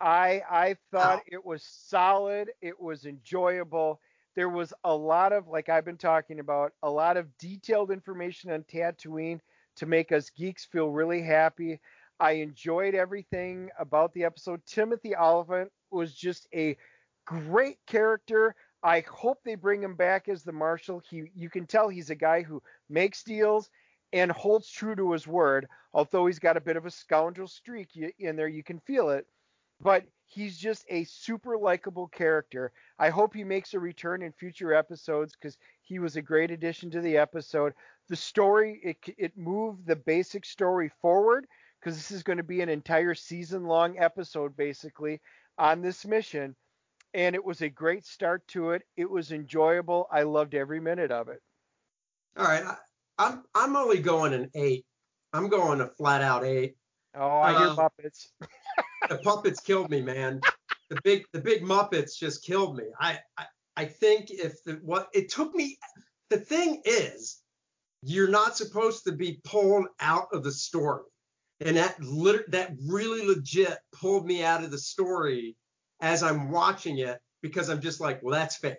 [0.00, 2.50] I I thought it was solid.
[2.60, 4.00] It was enjoyable.
[4.34, 8.50] There was a lot of, like I've been talking about, a lot of detailed information
[8.50, 9.38] on Tatooine
[9.76, 11.78] to make us geeks feel really happy.
[12.18, 14.60] I enjoyed everything about the episode.
[14.66, 16.76] Timothy Olyphant was just a
[17.24, 18.54] great character.
[18.82, 21.02] I hope they bring him back as the marshal.
[21.08, 23.70] He, you can tell he's a guy who makes deals
[24.12, 25.68] and holds true to his word.
[25.94, 29.26] Although he's got a bit of a scoundrel streak in there, you can feel it.
[29.80, 32.72] But he's just a super likable character.
[32.98, 36.90] I hope he makes a return in future episodes because he was a great addition
[36.92, 37.74] to the episode.
[38.08, 41.46] The story it it moved the basic story forward
[41.80, 45.20] because this is going to be an entire season long episode basically
[45.58, 46.54] on this mission.
[47.14, 48.82] And it was a great start to it.
[48.96, 50.08] It was enjoyable.
[50.10, 51.40] I loved every minute of it.
[52.36, 52.76] All right, I,
[53.18, 54.86] I'm I'm only going an eight.
[55.34, 56.76] I'm going a flat out eight.
[57.14, 58.28] Oh, I hear Um, Muppets.
[59.10, 60.40] the puppets killed me, man.
[60.88, 62.84] The big the big Muppets just killed me.
[62.98, 63.44] I I,
[63.76, 65.78] I think if the what it took me.
[66.30, 67.42] The thing is,
[68.02, 71.02] you're not supposed to be pulled out of the story,
[71.60, 75.54] and that lit- that really legit pulled me out of the story
[76.02, 78.76] as I'm watching it because I'm just like, well, that's fake.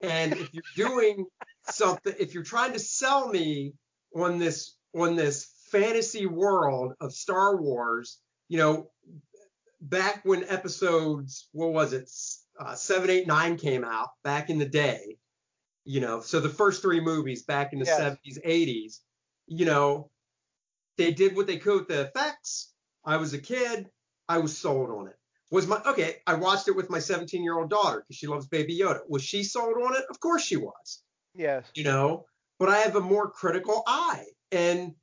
[0.00, 1.24] And if you're doing
[1.70, 3.72] something, if you're trying to sell me
[4.14, 8.90] on this on this fantasy world of Star Wars, you know,
[9.80, 12.10] back when episodes, what was it,
[12.58, 15.18] uh, seven, eight, nine came out back in the day,
[15.84, 18.00] you know, so the first three movies back in the Yes.
[18.00, 19.00] 70s, 80s,
[19.46, 20.10] you know,
[20.96, 22.72] they did what they could with the effects.
[23.04, 23.88] I was a kid,
[24.28, 25.17] I was sold on it.
[25.50, 26.16] Was my okay?
[26.26, 29.00] I watched it with my 17 year old daughter because she loves Baby Yoda.
[29.08, 30.04] Was she sold on it?
[30.10, 31.02] Of course she was
[31.34, 31.64] Yes.
[31.74, 32.26] you know,
[32.58, 34.94] but I have a more critical eye and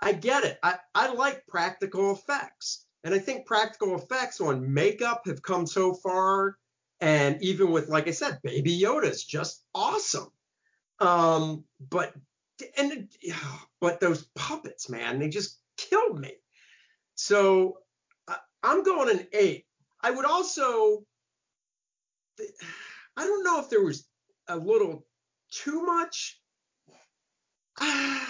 [0.00, 0.58] I get it.
[0.62, 2.84] I, I like practical effects.
[3.04, 6.56] And I think practical effects on makeup have come so far.
[7.00, 10.30] And even with, like I said, Baby Yoda is just awesome.
[11.00, 12.14] Um, but
[12.78, 13.08] and
[13.80, 16.32] but those puppets, man, they just killed me.
[17.14, 17.78] So
[18.26, 19.66] I, I'm going an eight.
[20.04, 21.02] I would also,
[23.16, 24.06] I don't know if there was
[24.48, 25.06] a little
[25.50, 26.38] too much.
[27.80, 28.26] I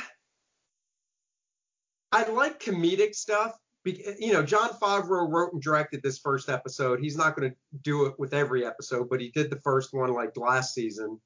[2.30, 3.58] like comedic stuff.
[3.84, 7.00] You know, Jon Favreau wrote and directed this first episode.
[7.00, 10.12] He's not going to do it with every episode, but he did the first one
[10.14, 11.20] like last season.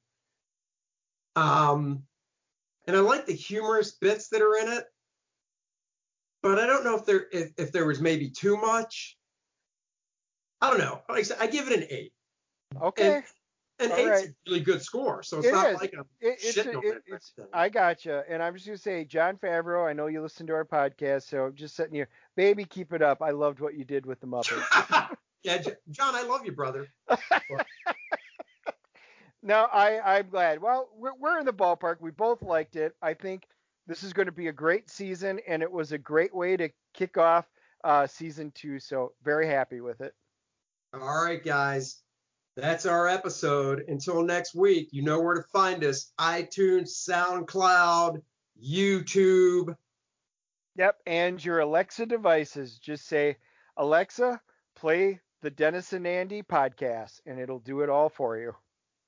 [1.35, 2.01] Um,
[2.87, 4.85] and I like the humorous bits that are in it,
[6.41, 9.18] but I don't know if there if, if there was maybe too much.
[10.61, 11.01] I don't know.
[11.09, 12.13] Like I said, I give it an eight.
[12.81, 13.23] Okay.
[13.81, 14.27] And All eight's right.
[14.27, 15.79] a really good score, so it's It not is.
[15.79, 17.31] like I'm It, it's, shitting on it, it's.
[17.53, 19.87] I gotcha, and I'm just gonna say, Jon Favreau.
[19.87, 23.01] I know you listen to our podcast, so I'm just sitting here, baby, keep it
[23.01, 23.21] up.
[23.21, 25.15] I loved what you did with the Muppets.
[25.43, 26.89] yeah, John, I love you, brother.
[29.41, 30.61] no, I I'm glad.
[30.61, 32.01] Well, we're we're in the ballpark.
[32.01, 32.95] We both liked it.
[33.01, 33.47] I think
[33.87, 36.69] this is going to be a great season, and it was a great way to
[36.93, 37.45] kick off
[37.85, 38.77] uh, season two.
[38.77, 40.13] So very happy with it.
[40.93, 42.01] All right, guys.
[42.55, 43.85] That's our episode.
[43.87, 48.21] Until next week, you know where to find us iTunes, SoundCloud,
[48.61, 49.75] YouTube.
[50.75, 52.79] Yep, and your Alexa devices.
[52.79, 53.37] Just say,
[53.77, 54.41] Alexa,
[54.75, 58.55] play the Dennis and Andy podcast, and it'll do it all for you.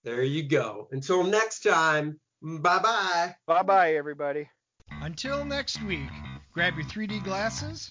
[0.04, 0.88] There you go.
[0.92, 3.36] Until next time, bye bye.
[3.48, 4.50] Bye bye, everybody.
[5.02, 6.10] Until next week,
[6.54, 7.90] grab your 3D glasses.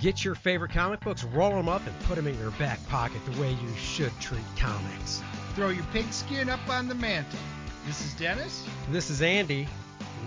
[0.00, 3.20] Get your favorite comic books, roll them up, and put them in your back pocket
[3.24, 5.22] the way you should treat comics.
[5.54, 7.38] Throw your pigskin up on the mantle.
[7.84, 8.64] This is Dennis.
[8.90, 9.66] This is Andy.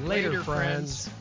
[0.03, 1.07] Later, Later, friends.
[1.07, 1.20] friends.